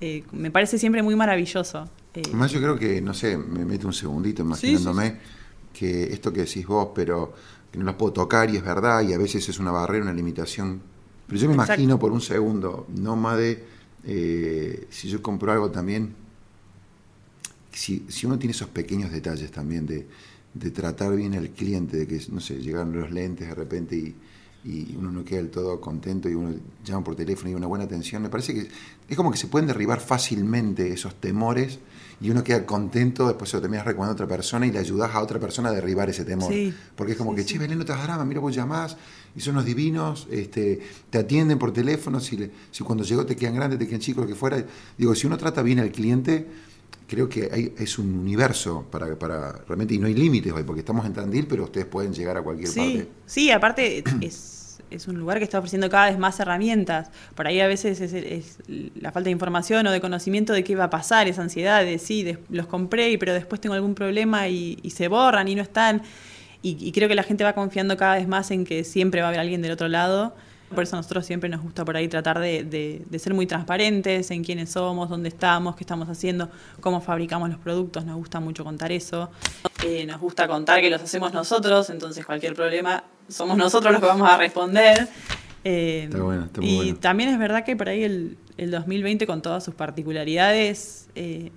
Eh, 0.00 0.22
me 0.32 0.50
parece 0.50 0.78
siempre 0.78 1.02
muy 1.02 1.16
maravilloso. 1.16 1.86
Eh, 2.14 2.22
Además 2.26 2.50
yo 2.50 2.60
creo 2.60 2.78
que, 2.78 3.00
no 3.00 3.14
sé, 3.14 3.36
me 3.36 3.64
meto 3.64 3.86
un 3.86 3.92
segundito 3.92 4.42
imaginándome 4.42 5.18
que 5.72 6.12
esto 6.12 6.32
que 6.32 6.40
decís 6.40 6.66
vos, 6.66 6.88
pero 6.94 7.32
que 7.70 7.78
no 7.78 7.84
los 7.84 7.94
puedo 7.94 8.12
tocar 8.12 8.50
y 8.50 8.56
es 8.56 8.64
verdad, 8.64 9.02
y 9.02 9.12
a 9.12 9.18
veces 9.18 9.48
es 9.48 9.58
una 9.58 9.70
barrera, 9.70 10.04
una 10.04 10.12
limitación. 10.12 10.80
Pero 11.26 11.40
yo 11.40 11.48
me 11.48 11.54
Exacto. 11.54 11.82
imagino 11.82 11.98
por 11.98 12.10
un 12.12 12.20
segundo, 12.20 12.86
nómade, 12.96 13.64
eh, 14.04 14.86
si 14.90 15.08
yo 15.08 15.22
compro 15.22 15.52
algo 15.52 15.70
también, 15.70 16.14
si, 17.72 18.04
si 18.08 18.26
uno 18.26 18.38
tiene 18.38 18.52
esos 18.52 18.68
pequeños 18.68 19.10
detalles 19.12 19.50
también 19.50 19.86
de, 19.86 20.06
de 20.54 20.70
tratar 20.70 21.14
bien 21.14 21.34
al 21.34 21.50
cliente, 21.50 21.96
de 21.96 22.06
que, 22.06 22.20
no 22.30 22.40
sé, 22.40 22.56
llegaron 22.60 22.92
los 22.98 23.10
lentes 23.10 23.48
de 23.48 23.54
repente 23.54 23.96
y, 23.96 24.14
y 24.64 24.94
uno 24.98 25.10
no 25.10 25.24
queda 25.24 25.38
del 25.38 25.50
todo 25.50 25.80
contento 25.80 26.28
y 26.28 26.34
uno 26.34 26.54
llama 26.84 27.02
por 27.02 27.16
teléfono 27.16 27.50
y 27.50 27.54
una 27.54 27.66
buena 27.66 27.84
atención, 27.86 28.22
me 28.22 28.28
parece 28.28 28.52
que 28.54 28.68
es 29.08 29.16
como 29.16 29.30
que 29.30 29.38
se 29.38 29.46
pueden 29.46 29.66
derribar 29.66 30.00
fácilmente 30.00 30.92
esos 30.92 31.14
temores 31.14 31.78
y 32.20 32.28
uno 32.28 32.44
queda 32.44 32.66
contento, 32.66 33.26
después 33.26 33.48
se 33.50 33.56
lo 33.56 33.62
terminas 33.62 33.86
recomendando 33.86 34.22
a 34.22 34.26
otra 34.26 34.36
persona 34.36 34.66
y 34.66 34.70
le 34.70 34.78
ayudas 34.78 35.14
a 35.14 35.20
otra 35.22 35.40
persona 35.40 35.70
a 35.70 35.72
derribar 35.72 36.10
ese 36.10 36.26
temor. 36.26 36.52
Sí. 36.52 36.74
Porque 36.94 37.12
es 37.12 37.18
como 37.18 37.30
Sí, 37.30 37.36
que, 37.36 37.42
sí. 37.44 37.48
che, 37.54 37.58
Belén, 37.58 37.78
no 37.78 37.84
te 37.86 37.92
das 37.92 38.02
drama, 38.02 38.26
mira, 38.26 38.40
vos 38.40 38.54
llamás 38.54 38.98
y 39.34 39.40
son 39.40 39.54
los 39.54 39.64
divinos, 39.64 40.28
este, 40.30 40.80
te 41.08 41.16
atienden 41.18 41.58
por 41.58 41.72
teléfono, 41.72 42.20
si, 42.20 42.36
le- 42.36 42.50
si 42.70 42.84
cuando 42.84 43.04
llegó 43.04 43.24
te 43.24 43.36
quedan 43.36 43.54
grandes, 43.54 43.78
te 43.78 43.86
quedan 43.86 44.00
chicos, 44.00 44.24
lo 44.24 44.28
que 44.28 44.34
fuera. 44.34 44.62
Digo, 44.98 45.14
si 45.14 45.26
uno 45.26 45.38
trata 45.38 45.62
bien 45.62 45.78
al 45.78 45.90
cliente, 45.90 46.46
creo 47.10 47.28
que 47.28 47.48
hay- 47.52 47.74
es 47.76 47.98
un 47.98 48.16
universo 48.18 48.86
para, 48.90 49.18
para 49.18 49.52
realmente, 49.66 49.94
y 49.94 49.98
no 49.98 50.06
hay 50.06 50.14
límites 50.14 50.52
hoy, 50.52 50.62
porque 50.62 50.80
estamos 50.80 51.04
en 51.04 51.12
Tandil, 51.12 51.46
pero 51.48 51.64
ustedes 51.64 51.86
pueden 51.86 52.14
llegar 52.14 52.36
a 52.36 52.42
cualquier 52.42 52.68
Sí, 52.68 52.78
parte. 52.80 53.08
sí, 53.26 53.50
aparte 53.50 54.04
es, 54.20 54.78
es 54.90 55.08
un 55.08 55.18
lugar 55.18 55.38
que 55.38 55.44
está 55.44 55.58
ofreciendo 55.58 55.90
cada 55.90 56.08
vez 56.10 56.18
más 56.18 56.38
herramientas. 56.38 57.10
Por 57.34 57.48
ahí 57.48 57.60
a 57.60 57.66
veces 57.66 58.00
es, 58.00 58.12
es 58.12 58.58
la 58.94 59.10
falta 59.10 59.26
de 59.26 59.32
información 59.32 59.86
o 59.88 59.90
de 59.90 60.00
conocimiento 60.00 60.52
de 60.52 60.62
qué 60.62 60.76
va 60.76 60.84
a 60.84 60.90
pasar, 60.90 61.26
esa 61.26 61.42
ansiedad 61.42 61.84
de 61.84 61.98
sí, 61.98 62.22
de- 62.22 62.38
los 62.48 62.66
compré, 62.68 63.18
pero 63.18 63.34
después 63.34 63.60
tengo 63.60 63.74
algún 63.74 63.94
problema 63.96 64.46
y, 64.48 64.78
y 64.82 64.90
se 64.90 65.08
borran 65.08 65.48
y 65.48 65.56
no 65.56 65.62
están. 65.62 66.02
Y, 66.62 66.76
y 66.80 66.92
creo 66.92 67.08
que 67.08 67.14
la 67.14 67.22
gente 67.24 67.42
va 67.42 67.54
confiando 67.54 67.96
cada 67.96 68.16
vez 68.16 68.28
más 68.28 68.50
en 68.52 68.64
que 68.64 68.84
siempre 68.84 69.20
va 69.20 69.26
a 69.26 69.30
haber 69.30 69.40
alguien 69.40 69.62
del 69.62 69.72
otro 69.72 69.88
lado. 69.88 70.34
Por 70.74 70.84
eso 70.84 70.94
a 70.96 70.98
nosotros 71.00 71.26
siempre 71.26 71.48
nos 71.48 71.62
gusta 71.62 71.84
por 71.84 71.96
ahí 71.96 72.06
tratar 72.08 72.38
de, 72.38 72.62
de- 72.64 73.02
de 73.08 73.18
ser 73.18 73.34
muy 73.34 73.46
transparentes 73.46 74.30
en 74.30 74.44
quiénes 74.44 74.70
somos, 74.70 75.08
dónde 75.08 75.28
estamos, 75.28 75.74
qué 75.76 75.82
estamos 75.84 76.08
haciendo, 76.08 76.48
cómo 76.80 77.00
fabricamos 77.00 77.50
los 77.50 77.58
productos. 77.58 78.04
Nos 78.04 78.16
gusta 78.16 78.38
mucho 78.40 78.62
contar 78.64 78.92
eso. 78.92 79.30
Eh, 79.84 80.06
nos 80.06 80.20
gusta 80.20 80.46
contar 80.46 80.80
que 80.80 80.88
los 80.90 81.02
hacemos 81.02 81.32
nosotros, 81.32 81.90
entonces 81.90 82.24
cualquier 82.24 82.54
problema 82.54 83.02
somos 83.28 83.56
nosotros 83.56 83.92
los 83.92 84.00
que 84.00 84.06
vamos 84.06 84.28
a 84.30 84.36
responder. 84.36 85.08
Eh, 85.64 86.04
Está 86.04 86.22
bueno, 86.22 86.44
está 86.44 86.60
muy 86.60 86.70
y 86.70 86.76
bueno. 86.76 86.96
también 87.00 87.28
es 87.30 87.38
verdad 87.38 87.64
que 87.64 87.76
por 87.76 87.88
ahí 87.88 88.02
el, 88.04 88.38
el 88.56 88.70
2020 88.70 89.26
con 89.26 89.42
todas 89.42 89.62
sus 89.64 89.74
particularidades, 89.74 91.08
eh, 91.14 91.50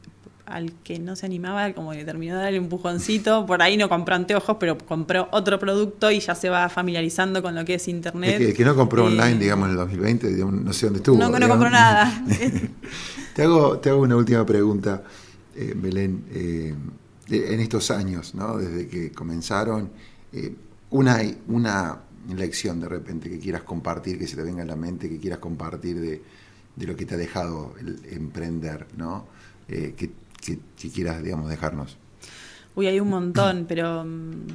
al 0.46 0.74
que 0.84 1.00
no 1.00 1.16
se 1.16 1.26
animaba, 1.26 1.72
como 1.74 1.92
que 1.92 2.04
terminó 2.04 2.36
de 2.36 2.44
darle 2.44 2.60
un 2.60 2.66
empujoncito, 2.66 3.46
por 3.46 3.62
ahí 3.62 3.78
no 3.78 3.88
compró 3.88 4.16
anteojos, 4.16 4.58
pero 4.60 4.78
compró 4.78 5.30
otro 5.32 5.58
producto 5.58 6.12
y 6.12 6.20
ya 6.20 6.36
se 6.36 6.50
va 6.50 6.68
familiarizando 6.70 7.42
con 7.42 7.56
lo 7.56 7.64
que 7.64 7.76
es 7.76 7.88
internet. 7.88 8.34
Es 8.34 8.38
que 8.38 8.46
el 8.50 8.54
que 8.54 8.66
no 8.66 8.76
compró 8.76 9.04
Eh, 9.04 9.12
online, 9.12 9.38
digamos, 9.38 9.66
en 9.66 9.72
el 9.72 9.78
2020, 9.78 10.28
digamos, 10.28 10.54
no 10.62 10.74
sé 10.74 10.88
dónde 10.88 10.98
estuvo. 10.98 11.18
No, 11.18 11.30
no 11.30 11.48
compró 11.48 11.70
nada. 11.70 12.24
Te 13.34 13.42
hago, 13.42 13.80
te 13.80 13.90
hago 13.90 14.02
una 14.02 14.16
última 14.16 14.46
pregunta, 14.46 15.02
eh, 15.56 15.74
Belén. 15.76 16.24
Eh, 16.32 16.76
en 17.30 17.60
estos 17.62 17.90
años, 17.90 18.36
¿no? 18.36 18.58
desde 18.58 18.88
que 18.88 19.12
comenzaron, 19.12 19.90
una, 20.92 21.20
una 21.48 22.00
lección 22.36 22.80
de 22.80 22.90
repente 22.90 23.32
que 23.32 23.40
quieras 23.40 23.64
compartir, 23.64 24.20
que 24.20 24.28
se 24.28 24.36
te 24.36 24.44
venga 24.44 24.62
a 24.62 24.68
la 24.68 24.76
mente, 24.76 25.10
que 25.10 25.18
quieras 25.18 25.40
compartir 25.40 26.00
de, 26.00 26.22
de 26.76 26.86
lo 26.86 26.96
que 26.96 27.08
te 27.08 27.16
ha 27.16 27.18
dejado 27.18 27.74
el 27.80 28.00
emprender, 28.12 28.86
¿no? 28.98 29.26
Eh, 29.68 29.94
que, 29.96 30.12
que- 30.46 30.60
que 30.80 30.90
quieras, 30.90 31.24
digamos, 31.24 31.50
dejarnos. 31.50 31.98
Uy, 32.76 32.88
hay 32.88 33.00
un 33.00 33.10
montón, 33.10 33.66
pero 33.68 34.04
mm, 34.06 34.48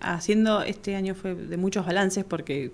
haciendo 0.00 0.62
este 0.62 0.94
año 0.96 1.14
fue 1.14 1.34
de 1.34 1.56
muchos 1.56 1.84
balances 1.86 2.24
porque 2.24 2.72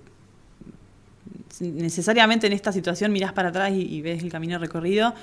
necesariamente 1.60 2.46
en 2.46 2.52
esta 2.52 2.72
situación 2.72 3.12
mirás 3.12 3.32
para 3.32 3.48
atrás 3.50 3.72
y, 3.72 4.00
ves 4.02 4.22
el 4.22 4.30
camino 4.30 4.58
recorrido 4.58 5.14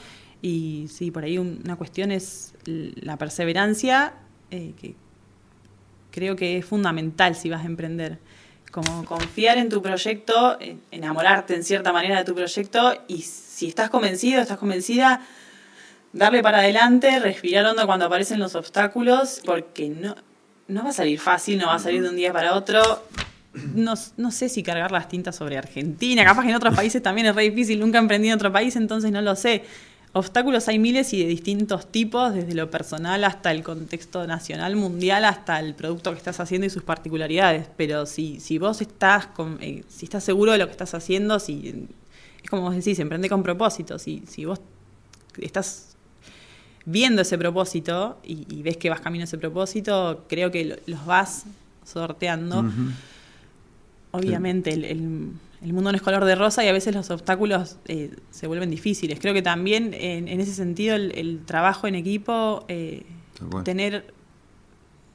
y 0.42 0.88
sí, 0.90 1.12
por 1.12 1.24
ahí 1.24 1.38
un- 1.38 1.62
una 1.64 1.76
cuestión 1.76 2.12
es 2.12 2.54
la 2.66 3.18
perseverancia, 3.18 4.14
eh, 4.50 4.74
que 4.80 4.96
creo 6.12 6.36
que 6.36 6.58
es 6.58 6.66
fundamental 6.66 7.36
si 7.36 7.50
vas 7.50 7.62
a 7.64 7.66
emprender. 7.66 8.20
Como 8.72 9.04
confiar 9.06 9.58
en 9.58 9.70
tu 9.70 9.82
proyecto, 9.82 10.60
en- 10.60 10.82
enamorarte 10.92 11.54
en 11.56 11.64
cierta 11.64 11.92
manera 11.92 12.18
de 12.20 12.24
tu 12.26 12.34
proyecto 12.34 12.94
y 13.08 13.22
si 13.22 13.68
estás 13.68 13.90
convencido, 13.90 14.42
estás 14.42 14.58
convencida, 14.58 15.22
darle 16.14 16.42
para 16.42 16.60
adelante, 16.60 17.20
respirar 17.20 17.66
hondo 17.66 17.86
cuando 17.86 18.06
aparecen 18.06 18.40
los 18.40 18.56
obstáculos, 18.56 19.42
porque 19.46 19.90
no, 19.90 20.16
no 20.68 20.84
va 20.84 20.90
a 20.90 20.94
salir 20.94 21.20
fácil, 21.20 21.58
no 21.58 21.68
va 21.68 21.76
a 21.76 21.80
salir 21.80 22.02
de 22.02 22.10
un 22.10 22.16
día 22.16 22.34
para 22.34 22.56
otro. 22.56 22.82
No, 23.76 23.96
no 24.18 24.32
sé 24.32 24.48
si 24.48 24.64
cargar 24.64 24.92
las 24.92 25.10
tintas 25.10 25.36
sobre 25.36 25.58
Argentina, 25.58 26.24
capaz 26.24 26.44
que 26.44 26.50
en 26.50 26.56
otros 26.56 26.74
países 26.76 27.04
también 27.04 27.28
es 27.28 27.36
re 27.36 27.44
difícil, 27.44 27.80
nunca 27.80 27.98
emprendí 28.00 28.30
en 28.30 28.36
otro 28.36 28.52
país, 28.52 28.76
entonces 28.76 29.12
no 29.12 29.22
lo 29.22 29.36
sé. 29.36 29.64
Obstáculos 30.14 30.68
hay 30.68 30.78
miles 30.78 31.14
y 31.14 31.22
de 31.22 31.26
distintos 31.30 31.90
tipos, 31.90 32.34
desde 32.34 32.54
lo 32.54 32.70
personal 32.70 33.24
hasta 33.24 33.52
el 33.52 33.64
contexto 33.64 34.28
nacional, 34.28 34.76
mundial, 34.76 35.24
hasta 35.24 35.58
el 35.60 35.74
producto 35.74 36.12
que 36.12 36.18
estás 36.18 36.42
haciendo 36.42 36.68
y 36.68 36.70
sus 36.70 36.84
particularidades. 36.84 37.68
Pero 37.78 38.06
si, 38.06 38.42
si 38.42 38.58
vos 38.58 38.82
estás, 38.82 39.28
con- 39.28 39.58
eh, 39.62 39.84
si 39.88 40.06
estás 40.06 40.24
seguro 40.26 40.52
de 40.52 40.58
lo 40.58 40.66
que 40.66 40.72
estás 40.72 40.94
haciendo, 40.94 41.40
si, 41.40 41.88
es 42.44 42.50
como 42.50 42.64
vos 42.64 42.76
decís, 42.76 43.00
emprende 43.00 43.30
con 43.30 43.42
propósito. 43.42 43.98
Si, 44.00 44.24
si 44.28 44.44
vos 44.44 44.60
estás 45.40 45.91
viendo 46.86 47.22
ese 47.22 47.38
propósito 47.38 48.18
y, 48.24 48.46
y 48.50 48.64
ves 48.64 48.78
que 48.78 48.90
vas 48.90 49.02
camino 49.02 49.24
a 49.24 49.26
ese 49.26 49.38
propósito, 49.38 50.26
creo 50.28 50.50
que 50.52 50.66
lo- 50.66 50.76
los 50.88 51.06
vas 51.06 51.46
sorteando. 51.86 52.64
Obviamente, 54.12 54.74
el, 54.74 54.86
el- 54.86 55.32
el 55.64 55.74
mundo 55.74 55.92
no 55.92 55.96
es 55.96 56.02
color 56.02 56.26
de 56.26 56.34
rosa 56.36 56.66
y 56.66 56.68
a 56.68 56.72
veces 56.74 56.94
los 56.96 57.10
obstáculos 57.12 57.78
eh, 57.88 58.10
se 58.32 58.48
vuelven 58.48 58.72
difíciles. 58.72 59.20
Creo 59.20 59.34
que 59.34 59.44
también 59.44 59.94
en, 59.94 60.28
en 60.28 60.42
ese 60.42 60.54
sentido 60.54 60.96
el, 60.96 61.12
el 61.16 61.46
trabajo 61.46 61.88
en 61.88 61.94
equipo, 61.96 62.66
eh, 62.68 63.04
tener... 63.64 64.12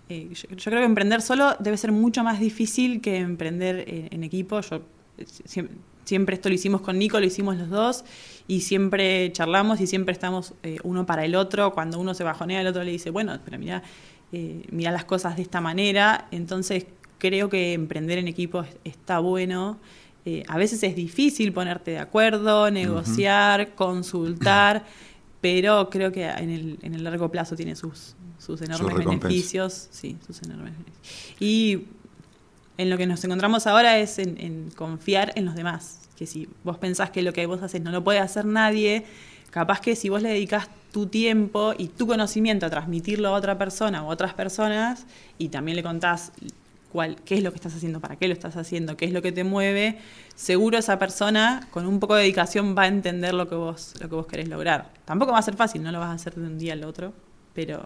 eh, 0.09 0.29
yo, 0.33 0.49
yo 0.57 0.71
creo 0.71 0.81
que 0.81 0.87
emprender 0.87 1.21
solo 1.21 1.57
debe 1.59 1.77
ser 1.77 1.91
mucho 1.91 2.23
más 2.23 2.39
difícil 2.39 3.01
que 3.01 3.17
emprender 3.17 3.85
en, 3.89 4.09
en 4.13 4.23
equipo. 4.25 4.61
Yo 4.61 4.77
eh, 5.19 5.25
siem- 5.49 5.69
siempre 6.07 6.37
esto 6.37 6.49
lo 6.49 6.55
hicimos 6.55 6.81
con 6.81 6.99
Nico, 6.99 7.21
lo 7.21 7.27
hicimos 7.27 7.57
los 7.59 7.69
dos 7.69 8.05
y 8.49 8.63
siempre 8.63 9.31
charlamos 9.33 9.81
y 9.83 9.87
siempre 9.87 10.13
estamos 10.13 10.55
eh, 10.63 10.79
uno 10.85 11.05
para 11.05 11.25
el 11.27 11.35
otro. 11.35 11.75
Cuando 11.75 11.99
uno 12.01 12.15
se 12.15 12.25
bajonea, 12.25 12.63
el 12.63 12.67
otro 12.69 12.83
le 12.83 12.93
dice, 12.93 13.11
bueno, 13.11 13.39
pero 13.45 13.59
mira, 13.59 13.83
eh, 14.33 14.63
mira 14.71 14.91
las 14.93 15.05
cosas 15.05 15.37
de 15.37 15.43
esta 15.43 15.61
manera. 15.61 16.29
Entonces 16.31 16.87
creo 17.19 17.49
que 17.51 17.73
emprender 17.75 18.17
en 18.19 18.29
equipo 18.29 18.63
es- 18.63 18.77
está 18.85 19.19
bueno. 19.19 19.79
Eh, 20.25 20.43
a 20.49 20.57
veces 20.59 20.83
es 20.83 20.97
difícil 20.97 21.53
ponerte 21.53 21.91
de 21.93 21.99
acuerdo, 21.99 22.71
negociar, 22.71 23.75
consultar, 23.75 24.85
pero 25.41 25.89
creo 25.91 26.11
que 26.13 26.25
en 26.27 26.51
el, 26.51 26.79
en 26.83 26.95
el 26.95 27.05
largo 27.05 27.31
plazo 27.31 27.55
tiene 27.57 27.77
sus, 27.77 28.17
sus 28.39 28.61
enormes 28.63 28.95
beneficios. 29.29 29.89
Sí, 29.93 30.17
sus 30.27 30.43
enormes 30.43 30.73
beneficios. 30.73 31.37
Y 31.41 31.85
en 32.79 32.91
lo 32.91 32.99
que 32.99 33.07
nos 33.07 33.25
encontramos 33.25 33.67
ahora 33.67 33.99
es 33.99 34.19
en, 34.19 34.71
confiar 34.75 35.33
en 35.37 35.45
los 35.45 35.55
demás. 35.55 36.01
Que 36.17 36.27
si 36.27 36.49
vos 36.65 36.79
pensás 36.79 37.11
que 37.11 37.23
lo 37.23 37.33
que 37.33 37.47
vos 37.47 37.63
haces 37.63 37.83
no 37.83 37.91
lo 37.91 38.03
puede 38.03 38.19
hacer 38.19 38.45
nadie, 38.45 39.05
capaz 39.51 39.81
que 39.81 39.97
si 39.97 40.09
vos 40.09 40.23
le 40.23 40.31
dedicás 40.31 40.69
tu 40.93 41.07
tiempo 41.07 41.75
y 41.77 41.89
tu 41.89 42.07
conocimiento 42.07 42.67
a 42.67 42.71
transmitirlo 42.71 43.29
a 43.29 43.33
otra 43.33 43.59
persona 43.59 44.03
o 44.03 44.11
a 44.11 44.15
otras 44.15 44.35
personas 44.35 45.07
y 45.39 45.49
también 45.49 45.77
le 45.77 45.83
contás 45.83 46.33
cuál, 46.91 47.17
qué 47.25 47.37
es 47.37 47.43
lo 47.43 47.51
que 47.51 47.57
estás 47.57 47.75
haciendo, 47.75 48.01
para 48.01 48.17
qué 48.17 48.29
lo 48.29 48.33
estás 48.33 48.57
haciendo, 48.57 48.97
qué 48.97 49.05
es 49.05 49.13
lo 49.13 49.21
que 49.21 49.33
te 49.33 49.45
mueve, 49.45 49.99
seguro 50.35 50.79
esa 50.79 50.99
persona 50.99 51.69
con 51.71 51.87
un 51.87 52.01
poco 52.01 52.15
de 52.15 52.23
dedicación 52.23 52.75
va 52.77 52.83
a 52.83 52.87
entender 52.87 53.35
lo 53.35 53.49
que 53.49 53.55
vos, 53.55 53.95
lo 54.01 54.09
que 54.09 54.15
vos 54.15 54.27
querés 54.27 54.49
lograr. 54.49 54.91
Tampoco 55.05 55.33
va 55.33 55.39
a 55.39 55.43
ser 55.43 55.57
fácil, 55.57 55.83
no 55.83 55.93
lo 55.93 56.01
vas 56.01 56.09
a 56.09 56.13
hacer 56.13 56.35
de 56.35 56.47
un 56.47 56.59
día 56.59 56.73
al 56.73 56.85
otro, 56.85 57.13
pero 57.55 57.85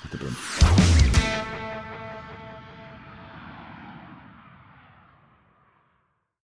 Hasta 0.04 0.18
pronto. 0.18 1.23